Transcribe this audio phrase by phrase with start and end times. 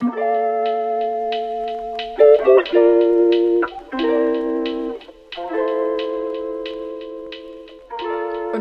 [0.00, 0.12] Und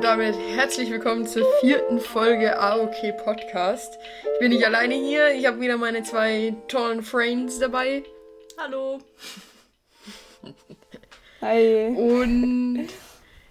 [0.01, 3.99] damit herzlich willkommen zur vierten Folge AOK Podcast.
[4.33, 8.03] Ich bin nicht alleine hier, ich habe wieder meine zwei tollen Friends dabei.
[8.57, 8.99] Hallo.
[11.41, 11.85] Hi.
[11.95, 12.87] Und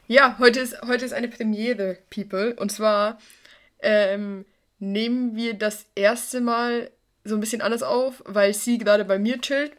[0.08, 2.56] ja, heute ist, heute ist eine Premiere, People.
[2.56, 3.20] Und zwar
[3.78, 4.44] ähm,
[4.80, 6.90] nehmen wir das erste Mal
[7.26, 9.72] so ein bisschen anders auf, weil sie gerade bei mir chillt.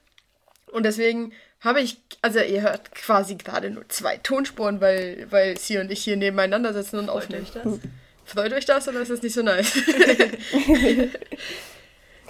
[0.72, 5.78] Und deswegen habe ich, also ihr hört quasi gerade nur zwei Tonspuren, weil, weil sie
[5.78, 7.44] und ich hier nebeneinander sitzen und Freut aufnehmen.
[7.44, 7.80] euch das?
[8.26, 9.73] Freut euch das oder ist das nicht so nice?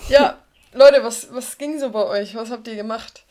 [0.09, 0.37] ja,
[0.73, 2.35] Leute, was, was ging so bei euch?
[2.35, 3.23] Was habt ihr gemacht?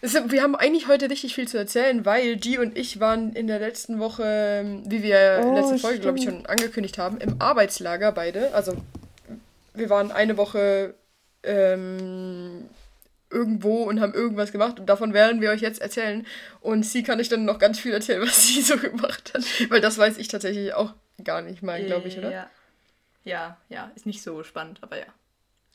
[0.00, 3.46] Es, wir haben eigentlich heute richtig viel zu erzählen, weil G und ich waren in
[3.46, 8.12] der letzten Woche, wie wir Oh, letzte Folge, glaube ich, schon angekündigt haben, im Arbeitslager
[8.12, 8.54] beide.
[8.54, 8.76] Also
[9.74, 10.94] wir waren eine Woche
[11.44, 12.68] ähm,
[13.30, 16.26] irgendwo und haben irgendwas gemacht und davon werden wir euch jetzt erzählen.
[16.60, 19.80] Und sie kann euch dann noch ganz viel erzählen, was sie so gemacht hat, weil
[19.80, 22.30] das weiß ich tatsächlich auch gar nicht mal, glaube ich, oder?
[22.30, 22.50] Ja.
[23.24, 25.06] ja, ja, ist nicht so spannend, aber ja.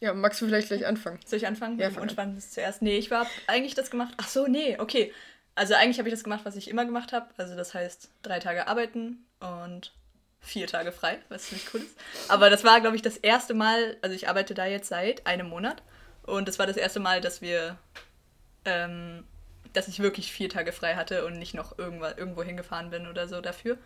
[0.02, 1.20] Ja, magst du vielleicht gleich anfangen?
[1.26, 1.78] Soll ich anfangen?
[1.78, 2.04] Ja, fang an.
[2.04, 2.82] Unspannendes zuerst.
[2.82, 4.14] Nee, ich habe eigentlich das gemacht.
[4.18, 5.14] Ach so, nee, okay.
[5.56, 7.28] Also eigentlich habe ich das gemacht, was ich immer gemacht habe.
[7.36, 9.92] Also das heißt, drei Tage arbeiten und
[10.42, 11.96] vier Tage frei, was ziemlich cool ist.
[12.28, 15.48] Aber das war, glaube ich, das erste Mal, also ich arbeite da jetzt seit einem
[15.50, 15.84] Monat.
[16.24, 17.78] Und das war das erste Mal, dass wir,
[18.66, 19.24] ähm,
[19.74, 23.28] dass ich wirklich vier Tage frei hatte und nicht noch irgendwo, irgendwo hingefahren bin oder
[23.28, 23.78] so dafür.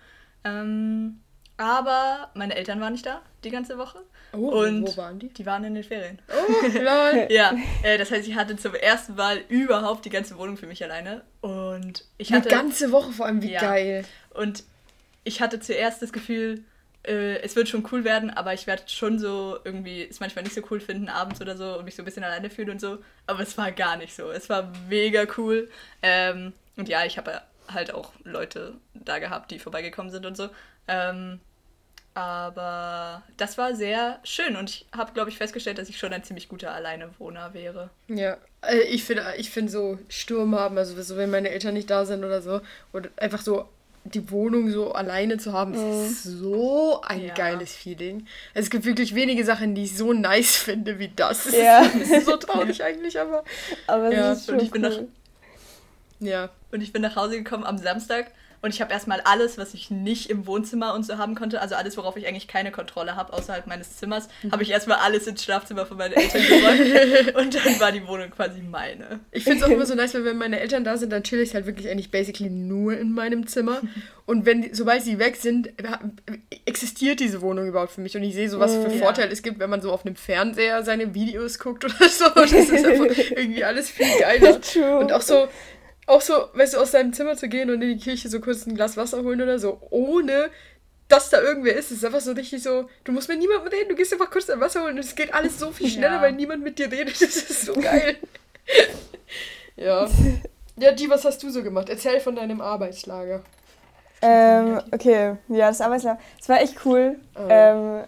[0.44, 1.22] Ähm,
[1.58, 4.00] aber meine Eltern waren nicht da die ganze Woche.
[4.34, 5.30] Oh, und wo waren die?
[5.30, 6.20] Die waren in den Ferien.
[6.30, 7.28] Oh, lol.
[7.30, 10.84] Ja, äh, das heißt, ich hatte zum ersten Mal überhaupt die ganze Wohnung für mich
[10.84, 11.22] alleine.
[11.42, 12.50] Und ich hatte.
[12.50, 13.62] ganze Woche vor allem, wie Ja.
[13.62, 14.06] geil.
[14.32, 14.64] Und
[15.24, 16.64] ich hatte zuerst das Gefühl,
[17.06, 20.56] äh, es wird schon cool werden, aber ich werde schon so irgendwie es manchmal nicht
[20.56, 23.00] so cool finden, abends oder so und mich so ein bisschen alleine fühlen und so.
[23.28, 24.32] Aber es war gar nicht so.
[24.32, 25.70] Es war mega cool.
[26.02, 30.50] Ähm, und ja, ich habe halt auch Leute da gehabt, die vorbeigekommen sind und so.
[30.88, 31.40] Ähm,
[32.16, 36.24] aber das war sehr schön und ich habe, glaube ich, festgestellt, dass ich schon ein
[36.24, 37.90] ziemlich guter Alleinewohner wäre.
[38.08, 41.90] Ja, äh, ich finde ich find so Sturm haben, also so, wenn meine Eltern nicht
[41.90, 43.68] da sind oder so, oder einfach so
[44.06, 47.34] die Wohnung so alleine zu haben, ist so ein Ja.
[47.34, 48.28] geiles Feeling.
[48.54, 51.46] Es gibt wirklich wenige Sachen, die ich so nice finde wie das.
[51.46, 51.82] Es Ja.
[51.82, 53.44] ist, es ist so traurig eigentlich, aber
[53.88, 55.08] Aber es Ja, ist und schon ich bin cool.
[56.20, 56.50] ja.
[56.72, 58.32] Und ich bin nach Hause gekommen am Samstag
[58.64, 61.76] und ich habe erstmal alles, was ich nicht im Wohnzimmer und so haben konnte, also
[61.76, 65.44] alles, worauf ich eigentlich keine Kontrolle habe, außerhalb meines Zimmers, habe ich erstmal alles ins
[65.44, 69.20] Schlafzimmer von meinen Eltern geräumt und dann war die Wohnung quasi meine.
[69.32, 71.42] Ich finde es auch immer so nice, weil wenn meine Eltern da sind, dann chill
[71.42, 73.82] ich halt wirklich eigentlich basically nur in meinem Zimmer.
[74.26, 75.74] Und wenn, sobald sie weg sind,
[76.66, 78.16] existiert diese Wohnung überhaupt für mich.
[78.16, 79.04] Und ich sehe so, was für Ja.
[79.04, 82.30] Vorteile es gibt, wenn man so auf einem Fernseher seine Videos guckt oder so.
[82.34, 84.62] Das ist einfach irgendwie alles viel geiler.
[84.62, 84.98] True.
[85.00, 85.50] Und auch so,
[86.08, 88.66] auch so, weißt du, aus deinem Zimmer zu gehen und in die Kirche so kurz
[88.66, 90.50] ein Glas Wasser holen oder so, ohne
[91.08, 91.92] dass da irgendwer ist.
[91.92, 94.48] Es ist einfach so richtig so, du musst mit niemandem reden, du gehst einfach kurz
[94.48, 96.22] dein Wasser holen und es geht alles so viel schneller, Ja.
[96.22, 97.14] weil niemand mit dir redet.
[97.20, 98.18] Das ist so geil.
[99.76, 100.08] ja.
[100.78, 101.90] Ja, die, was hast du so gemacht?
[101.90, 103.44] Erzähl von deinem Arbeitslager.
[104.22, 106.20] Ähm, okay, ja, das Arbeitslager.
[106.42, 107.18] Es war echt cool.
[107.36, 107.48] Ah.
[107.50, 108.04] Ähm,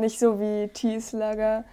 [0.00, 1.64] nicht so wie Tees Lager.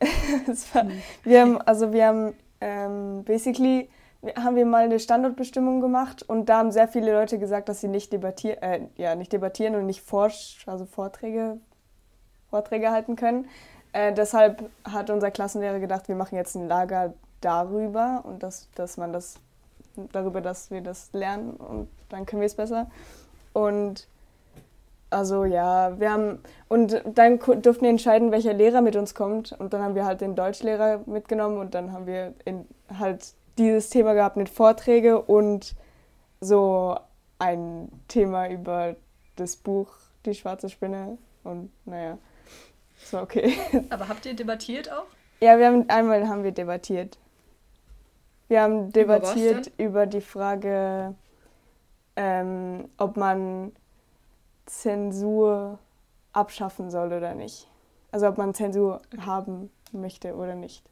[0.50, 0.86] es war,
[1.22, 3.88] wir haben, also wir haben ähm, basically
[4.36, 7.88] haben wir mal eine Standortbestimmung gemacht und da haben sehr viele Leute gesagt, dass sie
[7.88, 11.58] nicht debattieren, äh, ja, nicht debattieren und nicht forsch, also Vorträge,
[12.50, 13.48] Vorträge halten können.
[13.92, 18.96] Äh, deshalb hat unser Klassenlehrer gedacht, wir machen jetzt ein Lager darüber und dass, dass
[18.96, 19.40] man das
[20.12, 22.90] darüber, dass wir das lernen und dann können wir es besser.
[23.52, 24.06] Und
[25.10, 26.38] also ja, wir haben
[26.68, 30.20] und dann durften wir entscheiden, welcher Lehrer mit uns kommt und dann haben wir halt
[30.20, 32.66] den Deutschlehrer mitgenommen und dann haben wir in,
[32.98, 35.74] halt dieses Thema gehabt mit Vorträge und
[36.40, 36.98] so
[37.38, 38.96] ein Thema über
[39.36, 39.88] das Buch
[40.24, 42.18] Die schwarze Spinne und naja,
[43.00, 43.54] das war okay.
[43.90, 45.06] Aber habt ihr debattiert auch?
[45.40, 47.18] Ja, wir haben einmal haben wir debattiert.
[48.48, 51.14] Wir haben debattiert über die Frage,
[52.16, 53.72] ähm, ob man
[54.66, 55.78] Zensur
[56.32, 57.68] abschaffen soll oder nicht.
[58.12, 60.84] Also ob man Zensur haben möchte oder nicht.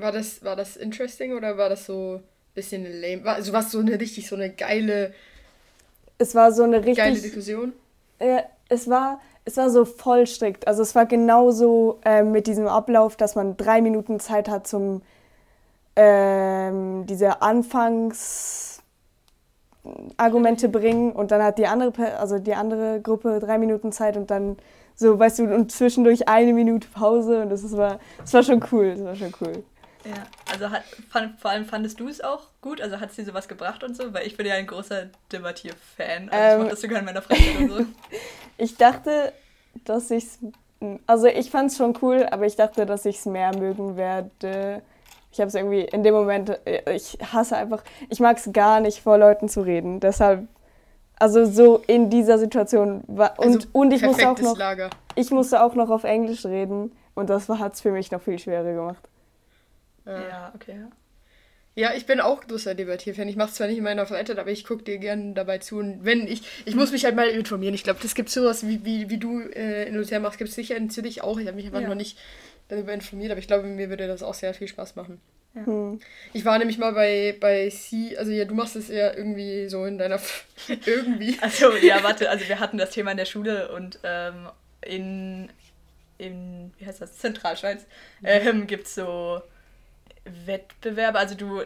[0.00, 2.24] War das, war das interesting oder war das so ein
[2.54, 3.24] bisschen lame?
[3.24, 5.14] War, also war es so eine richtig so eine geile,
[6.18, 7.72] Es war so eine geile richtig, Diskussion?
[8.18, 10.68] äh, es war, es war so voll strikt.
[10.68, 15.02] Also es war genauso äh, mit diesem Ablauf, dass man drei Minuten Zeit hat zum
[15.96, 18.82] ähm, diese Anfangs
[20.16, 24.30] Argumente bringen und dann hat die andere, also die andere Gruppe drei Minuten Zeit und
[24.30, 24.56] dann
[24.96, 28.90] So, weißt du, und zwischendurch eine Minute Pause und das war, das war schon cool,
[28.96, 29.64] das war schon cool.
[30.04, 32.80] Ja, also hat, fand, vor allem fandest du es auch gut?
[32.80, 34.14] Also hat es dir sowas gebracht und so?
[34.14, 36.30] Weil ich bin ja ein großer Debattier-Fan.
[36.30, 37.86] Also ähm, ich mache das sogar in meiner Freizeit und so.
[38.58, 39.32] ich dachte,
[39.84, 40.38] dass ich es.
[41.06, 44.80] Also ich fand es schon cool, aber ich dachte, dass ich es mehr mögen werde.
[45.30, 48.80] Ich habe es irgendwie in dem Moment, äh, ich hasse einfach, ich mag es gar
[48.80, 50.00] nicht, vor Leuten zu reden.
[50.00, 50.48] Deshalb,
[51.18, 54.88] also so in dieser Situation war und, also und ich musste auch noch, Lager.
[55.14, 58.38] ich musste auch noch auf Englisch reden und das hat es für mich noch viel
[58.38, 59.09] schwerer gemacht.
[60.12, 60.86] Ja, okay.
[61.76, 63.28] Ja, ich bin auch großer Debattierfan.
[63.28, 65.78] Ich mache es zwar nicht in meiner Freizeit, aber ich gucke dir gerne dabei zu.
[65.78, 67.74] Und wenn ich, ich muss mich halt mal informieren.
[67.74, 70.56] Ich glaube, das gibt sowas, wie, wie, wie du äh, in Luzern machst, gibt es
[70.56, 71.38] sicher in Zürich auch.
[71.38, 71.88] Ich habe mich einfach ja.
[71.88, 72.18] noch nicht
[72.68, 75.20] darüber informiert, aber ich glaube, mir würde das auch sehr viel Spaß machen.
[75.54, 75.66] Ja.
[75.66, 76.00] Hm.
[76.32, 79.84] Ich war nämlich mal bei, bei C, also ja, du machst es ja irgendwie so
[79.84, 80.20] in deiner,
[80.86, 81.38] irgendwie.
[81.40, 84.48] Also ja, warte, also wir hatten das Thema in der Schule und ähm,
[84.82, 85.48] in,
[86.18, 87.86] in, wie heißt das, Zentralschweiz,
[88.20, 88.26] mhm.
[88.26, 89.40] ähm, gibt es so
[90.24, 91.62] Wettbewerbe, also du,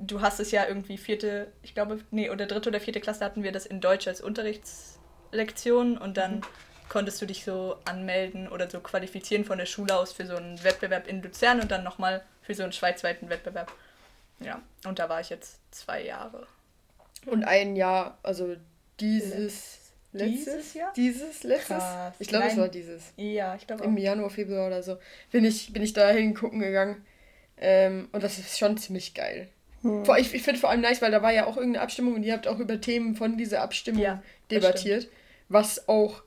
[0.00, 3.42] du hast es ja irgendwie vierte, ich glaube, nee, oder dritte oder vierte Klasse hatten
[3.42, 6.42] wir das in Deutsch als Unterrichtslektion und dann mhm.
[6.88, 10.62] konntest du dich so anmelden oder so qualifizieren von der Schule aus für so einen
[10.64, 13.72] Wettbewerb in Luzern und dann nochmal für so einen schweizweiten Wettbewerb.
[14.40, 16.46] Ja, und da war ich jetzt zwei Jahre.
[17.26, 18.56] Und ein Jahr, also
[18.98, 19.78] dieses.
[20.12, 20.92] Letztes, dieses Jahr?
[20.94, 21.76] Dieses, letztes?
[21.76, 22.14] Krass.
[22.18, 23.12] Ich glaube, es war dieses.
[23.16, 24.98] Ja, ich glaube Im Januar, Februar oder so.
[25.30, 27.04] Bin ich, bin ich da hingucken gegangen.
[27.60, 29.48] Ähm, und das ist schon ziemlich geil.
[29.82, 30.04] Hm.
[30.04, 32.22] Vor, ich ich finde vor allem nice, weil da war ja auch irgendeine Abstimmung und
[32.22, 35.08] ihr habt auch über Themen von dieser Abstimmung ja, debattiert,
[35.48, 36.22] was auch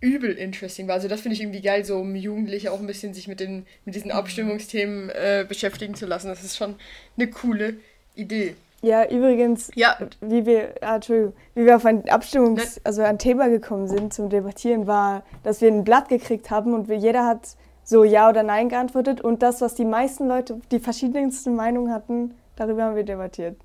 [0.00, 0.94] übel interesting war.
[0.94, 3.66] Also das finde ich irgendwie geil, so um Jugendliche auch ein bisschen sich mit, den,
[3.84, 4.10] mit diesen.
[4.10, 6.28] Abstimmungsthemen äh, beschäftigen zu lassen.
[6.28, 6.76] Das ist schon
[7.16, 7.76] eine coole
[8.14, 8.54] Idee.
[8.80, 9.98] Ja, übrigens, ja.
[10.20, 14.86] wie wir, ah, wie wir auf ein Abstimmungs-, also ein Thema gekommen sind zum Debattieren,
[14.86, 17.56] war, dass wir ein Blatt gekriegt haben und wir, jeder hat
[17.88, 22.34] so Ja oder Nein geantwortet und das, was die meisten Leute, die verschiedensten Meinungen hatten,
[22.54, 23.56] darüber haben wir debattiert.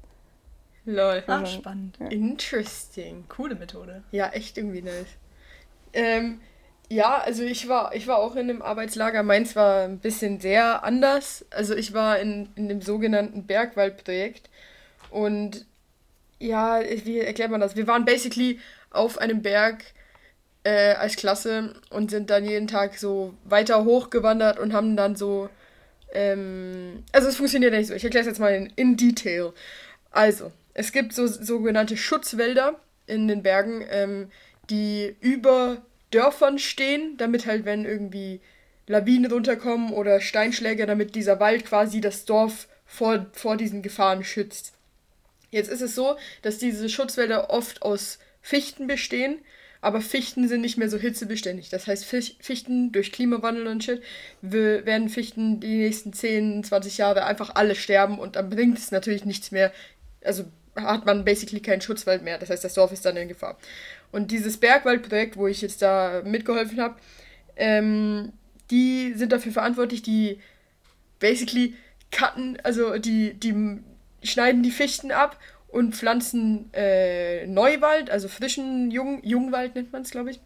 [0.85, 1.21] Lol.
[1.27, 1.97] Ah, spannend.
[1.99, 2.07] Ja.
[2.07, 3.25] Interesting.
[3.27, 4.01] Coole Methode.
[4.11, 5.07] Ja, echt irgendwie nice.
[5.91, 6.39] Ähm,
[6.89, 9.23] ja, also ich war, ich war auch in einem Arbeitslager.
[9.23, 11.45] Meins war ein bisschen sehr anders.
[11.49, 14.49] Also ich war in, in dem sogenannten Bergwaldprojekt.
[15.09, 15.65] Und
[16.39, 17.75] ja, wie erklärt man das?
[17.75, 19.83] Wir waren basically auf einem Berg
[20.63, 25.49] äh, als Klasse und sind dann jeden Tag so weiter hochgewandert und haben dann so.
[26.13, 27.93] Ähm, also es funktioniert nicht so.
[27.93, 29.53] Ich erkläre es jetzt mal in, in Detail.
[30.11, 34.31] Also, es gibt so sogenannte Schutzwälder in den Bergen, ähm,
[34.69, 35.81] die über
[36.11, 38.39] Dörfern stehen, damit halt, wenn irgendwie
[38.87, 44.73] Lawinen runterkommen oder Steinschläge, damit dieser Wald quasi das Dorf vor, vor diesen Gefahren schützt.
[45.49, 49.39] Jetzt ist es so, dass diese Schutzwälder oft aus Fichten bestehen
[49.83, 51.69] aber Fichten sind nicht mehr so hitzebeständig.
[51.69, 54.01] Das heißt, Fichten durch Klimawandel und Shit
[54.41, 59.25] werden Fichten die nächsten 10, 20 Jahre einfach alle sterben und dann bringt es natürlich
[59.25, 59.73] nichts mehr.
[60.23, 60.45] Also
[60.77, 62.37] hat man basically keinen Schutzwald mehr.
[62.37, 63.57] Das heißt, das Dorf ist dann in Gefahr.
[64.13, 66.95] Und dieses Bergwaldprojekt, wo ich jetzt da mitgeholfen habe,
[67.57, 68.31] ähm,
[68.71, 70.39] die sind dafür verantwortlich, die
[71.19, 71.75] basically
[72.09, 73.79] cutten, also die, die
[74.23, 75.37] schneiden die Fichten ab
[75.73, 80.39] und pflanzen äh, Neuwald, also frischen Jung, Jungwald nennt man es, glaube ich,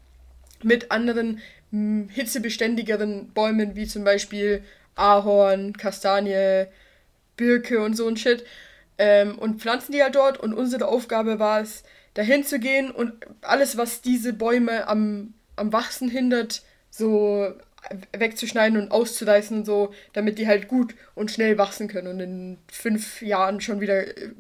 [0.64, 1.40] mit anderen
[1.72, 4.64] mh, hm, hitzebeständigeren Bäumen, wie zum Beispiel
[4.96, 6.68] Ahorn, Kastanie,
[7.36, 8.46] Birke und so ein Shit.
[8.98, 13.14] Ähm, und pflanzen die halt dort und unsere Aufgabe war es, dahin zu gehen und
[13.42, 17.54] alles, was diese Bäume am, am Wachsen hindert, so
[18.18, 22.58] wegzuschneiden und auszureißen und so, damit die halt gut und schnell wachsen können und in
[22.72, 24.32] fünf Jahren schon wieder äh,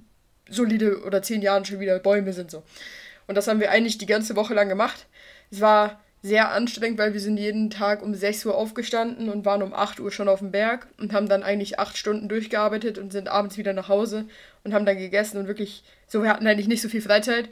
[0.49, 2.63] solide oder zehn Jahren schon wieder Bäume sind so.
[3.27, 5.05] Und das haben wir eigentlich die ganze Woche lang gemacht.
[5.51, 9.61] Es war sehr anstrengend, weil wir sind jeden Tag um 6 Uhr aufgestanden und waren
[9.61, 13.11] um 8 Uhr schon auf dem Berg und haben dann eigentlich acht Stunden durchgearbeitet und
[13.11, 14.25] sind abends wieder nach Hause
[14.63, 17.49] und haben dann gegessen und wirklich, so wir hatten eigentlich nicht so viel Freizeit.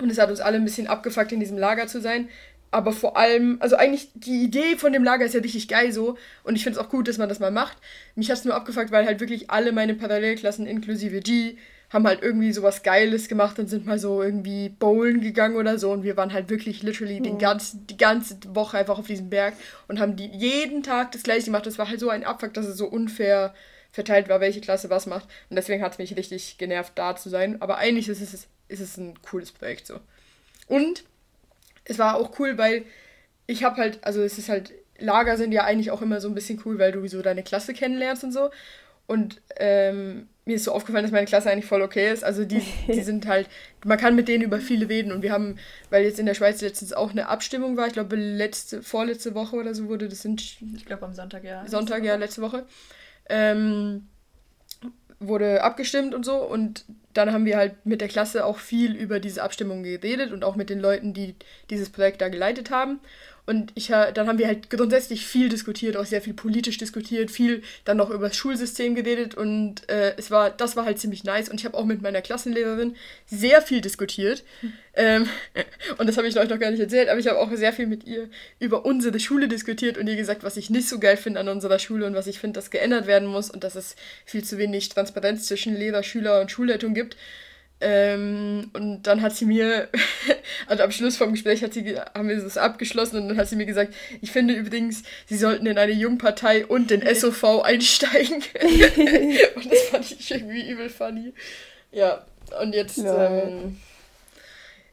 [0.00, 2.28] Und es hat uns alle ein bisschen abgefuckt, in diesem Lager zu sein.
[2.70, 6.18] Aber vor allem, also eigentlich die Idee von dem Lager ist ja richtig geil so.
[6.44, 7.78] Und ich finde es auch gut, dass man das mal macht.
[8.14, 11.58] Mich hat es nur abgefuckt, weil halt wirklich alle meine Parallelklassen, inklusive die,
[11.90, 15.90] haben halt irgendwie sowas Geiles gemacht und sind mal so irgendwie bowlen gegangen oder so.
[15.90, 17.24] Und wir waren halt wirklich literally mhm.
[17.24, 19.54] den ganzen, die ganze Woche einfach auf diesem Berg
[19.88, 21.66] und haben die jeden Tag das gleiche gemacht.
[21.66, 23.54] Das war halt so ein Abfuck, dass es so unfair
[23.90, 25.28] verteilt war, welche Klasse was macht.
[25.48, 27.60] Und deswegen hat es mich richtig genervt, da zu sein.
[27.62, 29.98] Aber eigentlich ist es, ist es ein cooles Projekt so.
[30.66, 31.04] Und
[31.84, 32.84] es war auch cool, weil
[33.46, 36.34] ich habe halt, also es ist halt, Lager sind ja eigentlich auch immer so ein
[36.34, 38.50] bisschen cool, weil du so deine Klasse kennenlernst und so.
[39.06, 42.24] Und ähm, mir ist so aufgefallen, dass meine Klasse eigentlich voll okay ist.
[42.24, 43.48] Also die, die sind halt,
[43.84, 45.58] man kann mit denen über viele reden und wir haben,
[45.90, 49.56] weil jetzt in der Schweiz letztens auch eine Abstimmung war, ich glaube letzte, vorletzte Woche
[49.56, 50.40] oder so wurde das sind.
[50.40, 51.66] Ich glaube am Sonntag, ja.
[51.68, 52.64] Sonntag, ja, letzte Woche.
[53.28, 54.08] Ähm,
[55.20, 59.20] wurde abgestimmt und so und dann haben wir halt mit der Klasse auch viel über
[59.20, 61.34] diese Abstimmung geredet und auch mit den Leuten, die
[61.68, 63.00] dieses Projekt da geleitet haben.
[63.48, 67.62] Und ich, dann haben wir halt grundsätzlich viel diskutiert, auch sehr viel politisch diskutiert, viel
[67.86, 71.48] dann noch über das Schulsystem geredet und äh, es war, das war halt ziemlich nice.
[71.48, 74.44] Und ich habe auch mit meiner Klassenlehrerin sehr viel diskutiert.
[74.60, 74.72] Mhm.
[74.92, 75.28] Ähm,
[75.96, 77.86] und das habe ich euch noch gar nicht erzählt, aber ich habe auch sehr viel
[77.86, 78.28] mit ihr
[78.60, 81.78] über unsere Schule diskutiert und ihr gesagt, was ich nicht so geil finde an unserer
[81.78, 84.90] Schule und was ich finde, dass geändert werden muss und dass es viel zu wenig
[84.90, 87.16] Transparenz zwischen Lehrer, Schüler und Schulleitung gibt.
[87.80, 89.88] Ähm, und dann hat sie mir,
[90.66, 93.54] also am Schluss vom Gespräch hat sie, haben wir das abgeschlossen und dann hat sie
[93.54, 98.42] mir gesagt, ich finde übrigens, sie sollten in eine Jungpartei und den SOV einsteigen.
[99.54, 101.32] und das fand ich irgendwie übel funny.
[101.92, 102.24] Ja,
[102.60, 103.76] und jetzt ähm,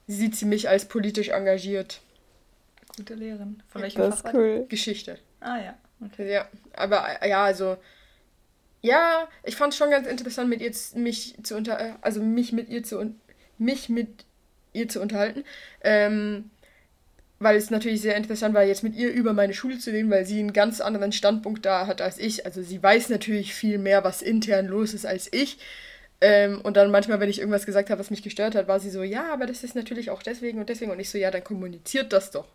[0.08, 2.02] sieht sie mich als politisch engagiert.
[2.96, 3.64] Gute Lehrerin.
[3.68, 4.34] Von welchem das Fach?
[4.34, 4.66] Cool.
[4.70, 5.18] Geschichte.
[5.40, 5.78] Ah ja.
[6.06, 6.32] Okay.
[6.32, 7.78] Ja, aber ja, also
[8.86, 12.70] ja, ich fand es schon ganz interessant, mit ihr mich zu unter, also mich mit
[12.70, 13.16] ihr zu
[13.58, 14.26] mich mit
[14.74, 15.44] ihr zu unterhalten.
[15.82, 16.52] Ähm,
[17.40, 20.26] weil es natürlich sehr interessant war, jetzt mit ihr über meine Schule zu reden, weil
[20.26, 22.46] sie einen ganz anderen Standpunkt da hat als ich.
[22.46, 25.58] Also sie weiß natürlich viel mehr, was intern los ist als ich.
[26.22, 28.90] Ähm, und dann manchmal, wenn ich irgendwas gesagt habe, was mich gestört hat, war sie
[28.90, 30.92] so, ja, aber das ist natürlich auch deswegen und deswegen.
[30.92, 32.48] Und ich so, ja, dann kommuniziert das doch.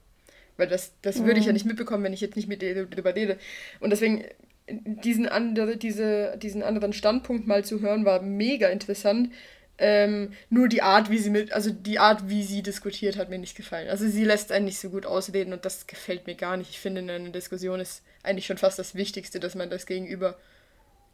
[0.56, 1.26] Weil das, das mhm.
[1.26, 1.54] würde ich ja mhm.
[1.54, 3.38] nicht mitbekommen, wenn ich jetzt nicht mit ihr darüber rede.
[3.80, 4.24] Und deswegen
[4.70, 9.30] diesen, andere, diese, diesen anderen Standpunkt mal zu hören, war mega interessant.
[9.78, 13.38] Ähm, nur die Art, wie sie mit, also die Art, wie sie diskutiert, hat mir
[13.38, 13.88] nicht gefallen.
[13.88, 16.70] Also sie lässt einen nicht so gut ausreden und das gefällt mir gar nicht.
[16.70, 20.36] Ich finde, in einer Diskussion ist eigentlich schon fast das Wichtigste, dass man das Gegenüber,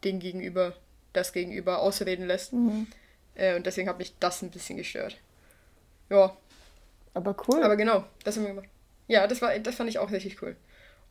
[0.02, 0.74] den Gegenüber,
[1.12, 2.52] das Gegenüber ausreden lässt.
[2.52, 2.88] Mhm.
[3.36, 5.16] Äh, und deswegen hat mich das ein bisschen gestört.
[6.10, 6.36] Ja.
[7.14, 7.62] Aber cool.
[7.62, 8.68] Aber genau, das haben wir gemacht.
[9.06, 10.56] Ja, das war, das fand ich auch richtig cool.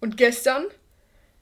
[0.01, 0.65] Und gestern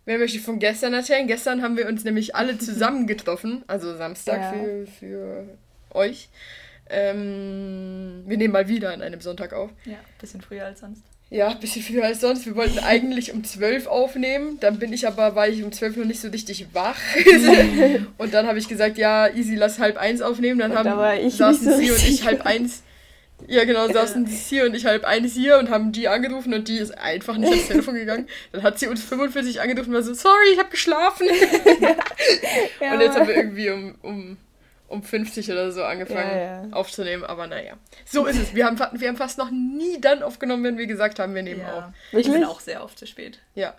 [0.05, 1.27] Wer möchte von gestern erzählen?
[1.27, 4.53] Gestern haben wir uns nämlich alle zusammen getroffen, also Samstag ja.
[4.53, 5.43] für, für
[5.91, 6.29] euch.
[6.89, 9.72] Ähm, wir nehmen mal wieder an einem Sonntag auf.
[9.86, 11.01] Ja, bisschen früher als sonst.
[11.29, 12.45] Ja, ein bisschen früher als sonst.
[12.45, 14.60] Wir wollten eigentlich um 12 aufnehmen.
[14.60, 17.00] Dann bin ich aber, war ich um 12 noch nicht so richtig wach.
[18.19, 20.60] und dann habe ich gesagt, ja, easy, lass halb eins aufnehmen.
[20.60, 22.83] Dann haben, da saßen so sie und ich halb eins
[23.47, 26.67] ja, genau, saßen sie hier und ich halb eines hier und haben die angerufen und
[26.67, 28.27] die ist einfach nicht ans Telefon gegangen.
[28.51, 31.27] Dann hat sie uns 45 angerufen und war so, sorry, ich habe geschlafen.
[32.81, 32.93] ja.
[32.93, 34.38] Und jetzt haben wir irgendwie um, um,
[34.88, 36.67] um 50 oder so angefangen ja, ja.
[36.71, 37.73] aufzunehmen, aber naja.
[38.05, 38.55] So ist es.
[38.55, 41.65] Wir haben, wir haben fast noch nie dann aufgenommen, wenn wir gesagt haben, wir nehmen
[41.65, 41.85] auf.
[42.12, 43.39] Ich bin auch sehr oft zu spät.
[43.55, 43.75] Ja.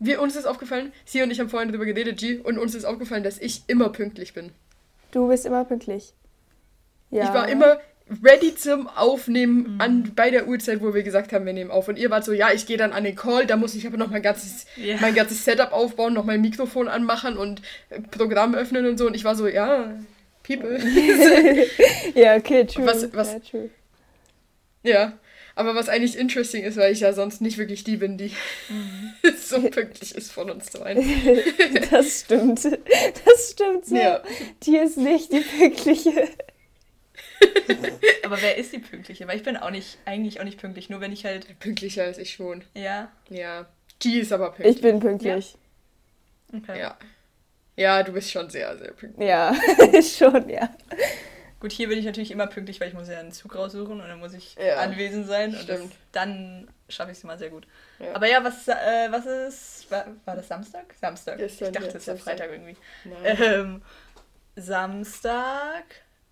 [0.00, 2.84] Wir, uns ist aufgefallen, sie und ich haben vorhin darüber geredet, G, und uns ist
[2.84, 4.52] aufgefallen, dass ich immer pünktlich bin.
[5.10, 6.14] Du bist immer pünktlich.
[7.10, 7.24] Ja.
[7.24, 7.80] Ich war immer,
[8.22, 9.80] ready zum Aufnehmen mhm.
[9.80, 11.88] an, bei der Uhrzeit, wo wir gesagt haben, wir nehmen auf.
[11.88, 13.96] Und ihr wart so, ja, ich gehe dann an den Call, da muss ich aber
[13.96, 14.98] noch mein ganzes, yeah.
[15.00, 19.06] mein ganzes Setup aufbauen, noch mein Mikrofon anmachen und äh, Programm öffnen und so.
[19.06, 19.94] Und ich war so, ja,
[20.42, 20.78] people.
[22.14, 22.86] ja, okay, true.
[22.86, 23.70] Was, was, ja, true.
[24.82, 25.18] Ja,
[25.54, 28.30] aber was eigentlich interesting ist, weil ich ja sonst nicht wirklich die bin, die
[28.68, 29.12] mhm.
[29.36, 30.94] so pünktlich ist von uns zwei.
[31.90, 32.64] das stimmt.
[32.64, 33.96] Das stimmt so.
[33.96, 34.22] Ja.
[34.62, 36.28] Die ist nicht die pünktliche.
[38.24, 39.26] Aber wer ist die Pünktliche?
[39.26, 41.58] Weil ich bin auch nicht, eigentlich auch nicht pünktlich, nur wenn ich halt.
[41.58, 42.62] Pünktlicher als ich schon.
[42.74, 43.10] Ja.
[43.30, 43.66] Ja.
[44.02, 44.76] Die ist aber pünktlich.
[44.76, 45.56] Ich bin pünktlich.
[46.52, 46.58] Ja.
[46.58, 46.78] Okay.
[46.78, 46.98] Ja.
[47.76, 49.28] Ja, du bist schon sehr, sehr pünktlich.
[49.28, 49.54] Ja,
[50.02, 50.68] schon, ja.
[51.60, 54.08] Gut, hier bin ich natürlich immer pünktlich, weil ich muss ja einen Zug raussuchen und
[54.08, 55.54] dann muss ich ja, anwesend sein.
[55.54, 55.80] Und das,
[56.12, 57.66] dann schaffe ich es immer sehr gut.
[57.98, 58.14] Ja.
[58.14, 59.90] Aber ja, was, äh, was ist.
[59.90, 60.94] War, war das Samstag?
[61.00, 61.38] Samstag.
[61.38, 62.76] Gestern, ich dachte, es ist ja Freitag irgendwie.
[63.24, 63.82] Ähm,
[64.54, 65.84] Samstag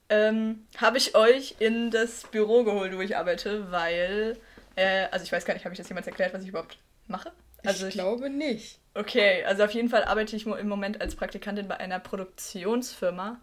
[0.09, 4.37] ähm, habe ich euch in das Büro geholt, wo ich arbeite, weil,
[4.77, 7.33] äh, also ich weiß gar nicht, habe ich das jemals erklärt, was ich überhaupt mache?
[7.65, 8.79] Also ich, ich glaube nicht.
[8.95, 13.41] Okay, also auf jeden Fall arbeite ich im Moment als Praktikantin bei einer Produktionsfirma.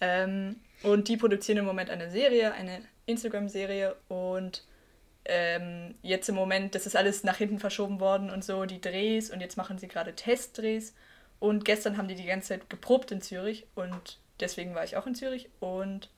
[0.00, 4.64] Ähm, und die produzieren im Moment eine Serie, eine Instagram-Serie und
[5.26, 9.30] ähm, jetzt im Moment, das ist alles nach hinten verschoben worden und so, die Drehs
[9.30, 10.94] und jetzt machen sie gerade Testdrehs.
[11.38, 15.06] Und gestern haben die die ganze Zeit geprobt in Zürich und deswegen war ich auch
[15.06, 16.10] in Zürich und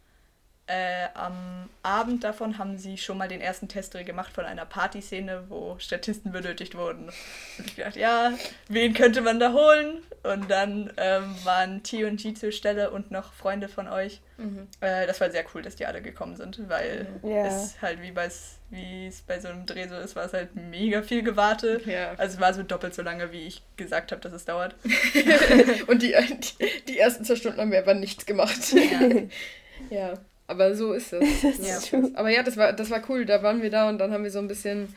[0.69, 5.45] äh, am Abend davon haben sie schon mal den ersten Testdreh gemacht von einer Partyszene,
[5.49, 7.07] wo Statisten benötigt wurden.
[7.59, 8.33] Und ich dachte, ja,
[8.69, 10.03] wen könnte man da holen?
[10.23, 14.21] Und dann ähm, waren T und G zur Stelle und noch Freunde von euch.
[14.39, 14.69] Mhm.
[14.81, 17.47] Äh, das war sehr cool, dass die alle gekommen sind, weil Ja.
[17.47, 20.55] es halt wie bei's- wie es bei so einem Dreh so ist, war es halt
[20.55, 21.81] mega viel Gewarte.
[21.85, 22.13] Ja.
[22.17, 24.77] Also es war so doppelt so lange, wie ich gesagt habe, dass es dauert.
[25.89, 26.15] Und die,
[26.61, 28.75] die, die ersten zwei Stunden haben wir aber nichts gemacht.
[29.91, 30.15] Ja,
[30.53, 31.43] aber so ist es.
[31.43, 31.99] Das Ja.
[31.99, 32.17] ist.
[32.17, 33.25] Aber ja, das war, das war cool.
[33.27, 34.95] Da waren wir da und dann haben wir so ein bisschen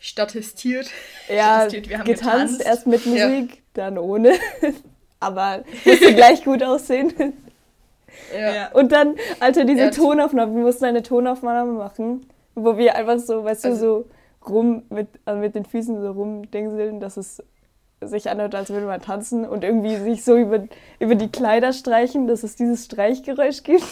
[0.00, 0.90] statistiert.
[1.28, 2.66] Ja, Statistiert, wir haben getanzt, getanzt.
[2.66, 3.28] erst mit Ja.
[3.28, 4.32] Musik, dann ohne.
[5.20, 7.12] Aber musste gleich gut aussehen.
[8.32, 8.54] Ja.
[8.54, 8.70] Ja.
[8.72, 9.90] Und dann, Alter, diese Ja.
[9.90, 14.08] Tonaufnahme, wir mussten eine Tonaufnahme machen, wo wir einfach so, weißt Also- du,
[14.44, 17.42] so rum mit, also mit den Füßen so rumdingseln, dass es
[18.08, 20.64] sich anhört, als würde man tanzen und irgendwie sich so über,
[20.98, 23.84] über die Kleider streichen, dass es dieses Streichgeräusch gibt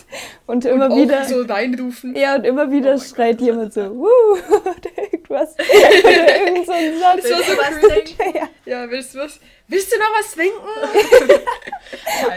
[0.47, 1.21] und immer und wieder...
[1.23, 2.17] Auch so reinrufen.
[2.17, 5.55] Ja, und immer wieder Oh schreit Gott, jemand so, wuh, oder irgendwas.
[6.05, 7.31] oder irgend so ein Satz.
[7.31, 7.81] War so was
[8.19, 8.39] denken?
[8.39, 8.49] Ja.
[8.65, 9.39] Ja, willst du was?
[9.69, 10.59] Willst du noch was trinken?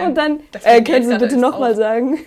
[0.05, 2.20] Und dann, äh, können Sie bitte nochmal sagen?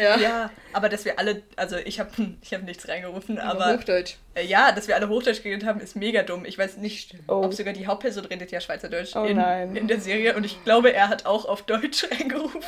[0.00, 0.16] Ja.
[0.18, 2.10] Ja, aber dass wir alle, also ich habe
[2.42, 4.16] ich hab nichts reingerufen, Aber aber Hochdeutsch.
[4.34, 6.44] äh, ja, dass wir alle Hochdeutsch geredet haben, ist mega dumm.
[6.44, 7.42] Ich weiß nicht, Oh.
[7.44, 9.76] ob sogar die Hauptperson redet ja Schweizerdeutsch Oh in, nein.
[9.76, 12.60] in der Serie und ich glaube, er hat auch auf Deutsch reingerufen.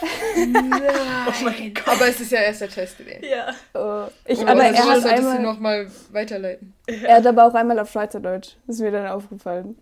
[0.53, 0.83] Nein.
[1.29, 1.89] Oh mein Gott.
[1.89, 2.97] Aber es ist ja erst der Test.
[3.01, 3.29] ey.
[3.31, 3.55] Ja.
[3.75, 6.75] Oh, ich, aber er hat, solltest du einmal, nochmal weiterleiten.
[6.87, 8.57] er hat aber auch einmal auf Schweizerdeutsch.
[8.67, 9.77] Das ist mir dann aufgefallen.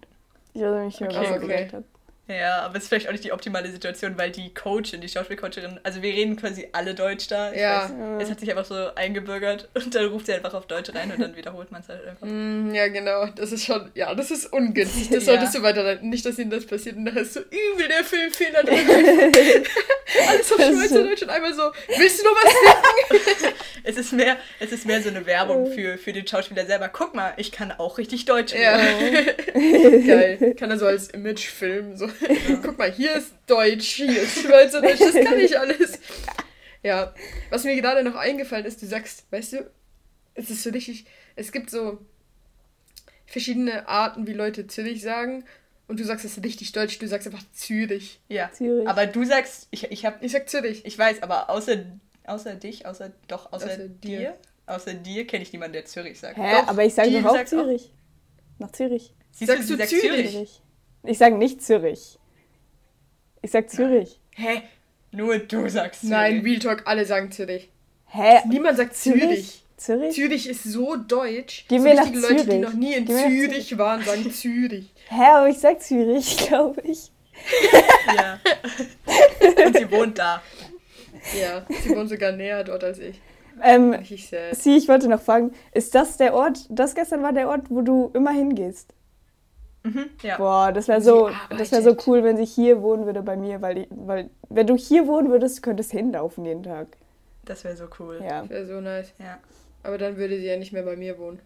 [0.54, 1.47] Ich weiß nicht mehr, was Okay, er okay.
[1.47, 1.85] gesagt hat.
[2.31, 5.81] Ja, aber es ist vielleicht auch nicht die optimale Situation, weil die Coachin, die Schauspielcoacherin,
[5.83, 7.53] also wir reden quasi alle Deutsch da.
[7.53, 7.83] Ja.
[7.91, 11.11] Weiß, es hat sich einfach so eingebürgert und dann ruft sie einfach auf Deutsch rein
[11.11, 12.27] und dann wiederholt man es halt einfach.
[12.27, 13.27] Mm, ja, genau.
[13.35, 15.09] Das ist schon, ja, das ist ungünstig.
[15.11, 15.33] Das Ja.
[15.33, 16.09] solltest du weiterleiten.
[16.09, 18.77] Nicht, dass ihnen das passiert und nachher ist so übel der Filmfehler drin.
[20.29, 23.55] Alles auf Schweizerdeutsch und einmal so, willst du noch was trinken?
[23.83, 26.89] Es ist mehr, es ist mehr so eine Werbung für, für den Schauspieler selber.
[26.89, 28.77] Guck mal, ich kann auch richtig Deutsch Ja.
[29.55, 30.55] Geil.
[30.59, 32.09] Kann er so als Imagefilm so.
[32.62, 35.99] Guck mal, hier ist Deutsch, hier ist Schweizerdeutsch, das kann ich alles.
[36.83, 37.15] Ja.
[37.50, 39.71] Was mir gerade noch eingefallen ist, du sagst, weißt du,
[40.35, 41.05] es ist so richtig,
[41.37, 41.99] es gibt so
[43.27, 45.45] verschiedene Arten, wie Leute Zürich sagen.
[45.89, 48.21] Und du sagst es richtig deutsch, du sagst einfach Zürich.
[48.29, 48.50] Ja.
[48.53, 48.87] Zürich.
[48.89, 50.85] Aber du sagst, ich, ich hab, Ich sag Zürich.
[50.85, 51.85] ich weiß, aber außer,
[52.25, 54.19] außer dich, außer, doch, außer, Außer dir.
[54.19, 56.37] dir, außer dir kenne ich niemanden, der Zürich sagt.
[56.37, 56.53] Hä?
[56.61, 57.93] Doch, aber ich sage doch auch sagt auch- Zürich.
[58.59, 59.15] Nach Zürich.
[59.33, 60.31] Siehst Sagst sie du sagt Zürich?
[60.31, 60.62] Zürich.
[61.02, 62.19] Ich sage nicht Zürich.
[63.42, 64.21] Ich sag Zürich.
[64.35, 64.62] Hä?
[65.12, 66.11] Nur du sagst Zürich.
[66.11, 67.71] Nein, Real Talk, alle sagen Zürich.
[68.06, 68.41] Hä?
[68.49, 69.21] Niemand sagt Zürich.
[69.21, 69.65] Zürich?
[69.76, 70.15] Zürich?
[70.15, 71.67] Zürich ist so deutsch.
[71.69, 72.60] Gehen so wir nach richtige Leute, die Zürich.
[72.60, 74.93] noch nie in nach Zürich waren, sagen Zürich.
[75.08, 77.10] Hä, aber ich sag Zürich, glaube ich.
[78.15, 78.39] Ja.
[79.65, 80.43] Und sie wohnt da.
[81.41, 83.21] Ja, sie wohnen sogar näher dort als ich.
[83.63, 84.56] Ähm, sad.
[84.56, 87.82] Sie, ich wollte noch fragen, ist das der Ort, das gestern war der Ort, wo
[87.82, 88.93] du immer hingehst?
[89.82, 90.36] Mhm, ja.
[90.36, 93.62] Boah, das wäre so, das wäre so cool, wenn sie hier wohnen würde bei mir,
[93.62, 96.88] weil, die, weil wenn du hier wohnen würdest, könntest du hinlaufen jeden Tag.
[97.45, 98.21] Das wäre so cool.
[98.23, 98.49] Ja.
[98.49, 99.12] Wäre so nice.
[99.19, 99.38] Ja.
[99.82, 101.40] Aber dann würde sie ja nicht mehr bei mir wohnen.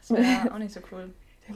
[0.00, 1.10] Das wäre auch nicht so cool.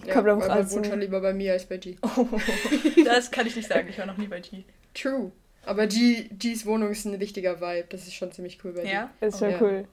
[0.06, 1.96] Ja, Kommt an man wohnt schon lieber bei mir als bei G.
[2.02, 2.26] Oh,
[3.04, 3.88] das kann ich nicht sagen.
[3.90, 4.64] Ich war noch nie bei G.
[4.94, 5.30] True.
[5.66, 7.86] Aber G, Gs Wohnung ist ein richtiger Vibe.
[7.90, 9.10] Das ist schon ziemlich cool bei Ja?
[9.20, 9.58] Ist Oh, schon ja.
[9.60, 9.84] cool.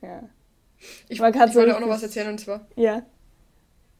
[0.00, 0.22] Ja.
[1.08, 2.66] Ich, ich so wollte auch noch was erzählen und zwar.
[2.76, 3.02] Ja.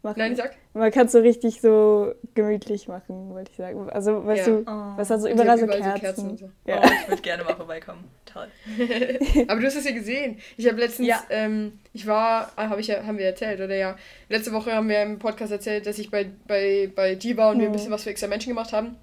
[0.05, 0.57] Mach Nein, sag.
[0.75, 3.89] Man kann es so richtig so gemütlich machen, wollte ich sagen.
[3.91, 4.53] Also, weißt Ja.
[4.53, 4.97] du, Oh.
[4.97, 6.31] was hast du Die überall so Kerzen?
[6.31, 6.51] und so.
[6.67, 6.81] Ja.
[6.83, 8.05] Oh, ich würde gerne mal vorbeikommen.
[8.25, 8.49] Toll.
[9.47, 10.39] Aber du hast es ja gesehen.
[10.57, 11.23] Ich habe letztens, Ja.
[11.31, 13.97] ähm, ich war, ah, hab ich ja, haben wir erzählt, oder ja.
[14.29, 17.59] Letzte Woche haben wir im Podcast erzählt, dass ich bei, bei, bei G war und
[17.61, 17.75] wir ein Mhm.
[17.77, 18.97] bisschen was für extra Menschen gemacht haben.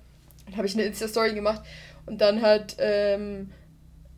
[0.48, 1.62] Dann habe ich eine Insta-Story gemacht
[2.08, 3.52] und dann hat ähm,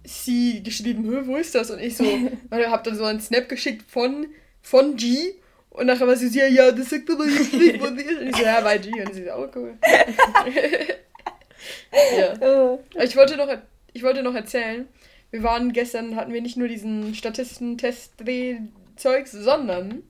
[0.04, 1.70] sie geschrieben, "Hä, wo ist das?
[1.70, 2.04] Und ich so,
[2.52, 4.26] habe dann so einen Snap geschickt von,
[4.64, 5.36] von G.
[5.72, 8.20] Und nachher war sie so, ja, ja, das sagt aber jetzt nicht von dir.
[8.20, 8.92] Und ich so, ja, bei G.
[9.02, 9.78] Und sie so, oh, cool.
[12.18, 12.34] ja.
[12.34, 13.48] Aber Ich wollte noch,
[13.94, 14.86] ich wollte noch erzählen,
[15.32, 20.04] wir waren gestern, hatten wir nicht nur diesen Statistentest-Dreh-Zeugs, sondern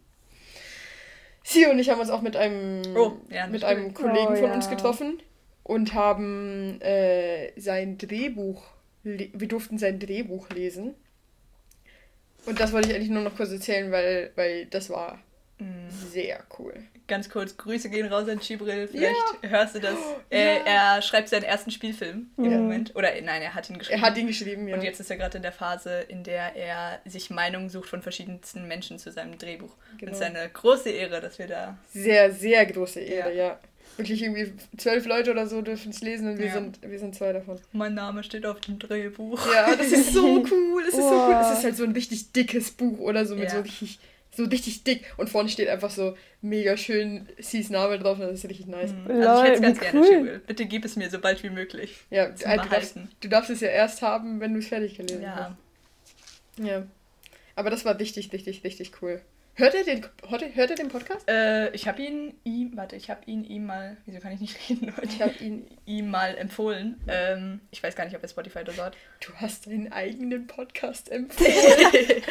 [1.44, 4.46] sie und ich haben uns auch mit einem, Oh, ja, mit einem Kollegen Oh, von
[4.46, 4.54] ja.
[4.56, 5.22] uns getroffen
[5.64, 8.64] und haben äh, sein Drehbuch,
[9.04, 10.96] wir durften sein Drehbuch lesen.
[12.48, 15.20] Und das wollte ich eigentlich nur noch kurz erzählen, weil, weil das war
[16.12, 16.74] sehr cool.
[17.08, 18.88] Ganz kurz, Grüße gehen raus an Chibril.
[18.88, 19.96] Vielleicht hörst du das.
[20.30, 22.52] Äh, Er schreibt seinen ersten Spielfilm im Ja.
[22.58, 22.96] Moment.
[22.96, 24.00] Oder nein, er hat ihn geschrieben.
[24.02, 24.76] Er hat ihn geschrieben, ja.
[24.78, 28.02] Und jetzt ist er gerade in der Phase, in der er sich Meinungen sucht von
[28.02, 29.76] verschiedensten Menschen zu seinem Drehbuch.
[29.98, 30.10] Genau.
[30.12, 31.78] Und es ist eine große Ehre, dass wir da.
[31.94, 33.60] Sehr, sehr große Ehre, ja.
[33.98, 36.54] Wirklich irgendwie zwölf Leute oder so dürfen es lesen und wir, Ja.
[36.54, 37.60] sind, wir sind zwei davon.
[37.74, 39.46] Mein Name steht auf dem Drehbuch.
[39.54, 40.84] Ja, das ist so cool.
[40.86, 41.38] Das ist so cool.
[41.42, 43.50] Es ist halt so ein richtig dickes Buch oder so mit Ja.
[43.58, 44.00] so richtig,
[44.36, 45.04] so richtig dick.
[45.18, 48.18] Und vorne steht einfach so mega schön Cs Name drauf.
[48.20, 48.92] und Das ist richtig nice.
[48.94, 49.08] Mhm.
[49.08, 50.42] Lol, Also ich hätte es ganz gerne, cool.
[50.48, 51.98] Bitte gib es mir so bald wie möglich.
[52.10, 55.22] Ja, äh, du, darfst, du darfst es ja erst haben, wenn du es fertig gelesen
[55.24, 55.56] Ja.
[56.58, 56.66] hast.
[56.66, 56.84] Ja.
[57.56, 59.22] Aber das war richtig, richtig, richtig cool.
[59.62, 61.30] Hört ihr den, hört ihr, hört ihr den Podcast?
[61.30, 64.58] Äh, ich habe ihn ihm, warte, ich habe ihn ihm mal, wieso kann ich nicht
[64.70, 65.08] reden heute?
[65.08, 65.68] Ich habe ihn.
[65.86, 67.00] ihm mal empfohlen.
[67.08, 68.98] Ähm, ich weiß gar nicht, ob er Spotify oder so hat.
[69.20, 72.24] Du hast deinen eigenen Podcast empfohlen.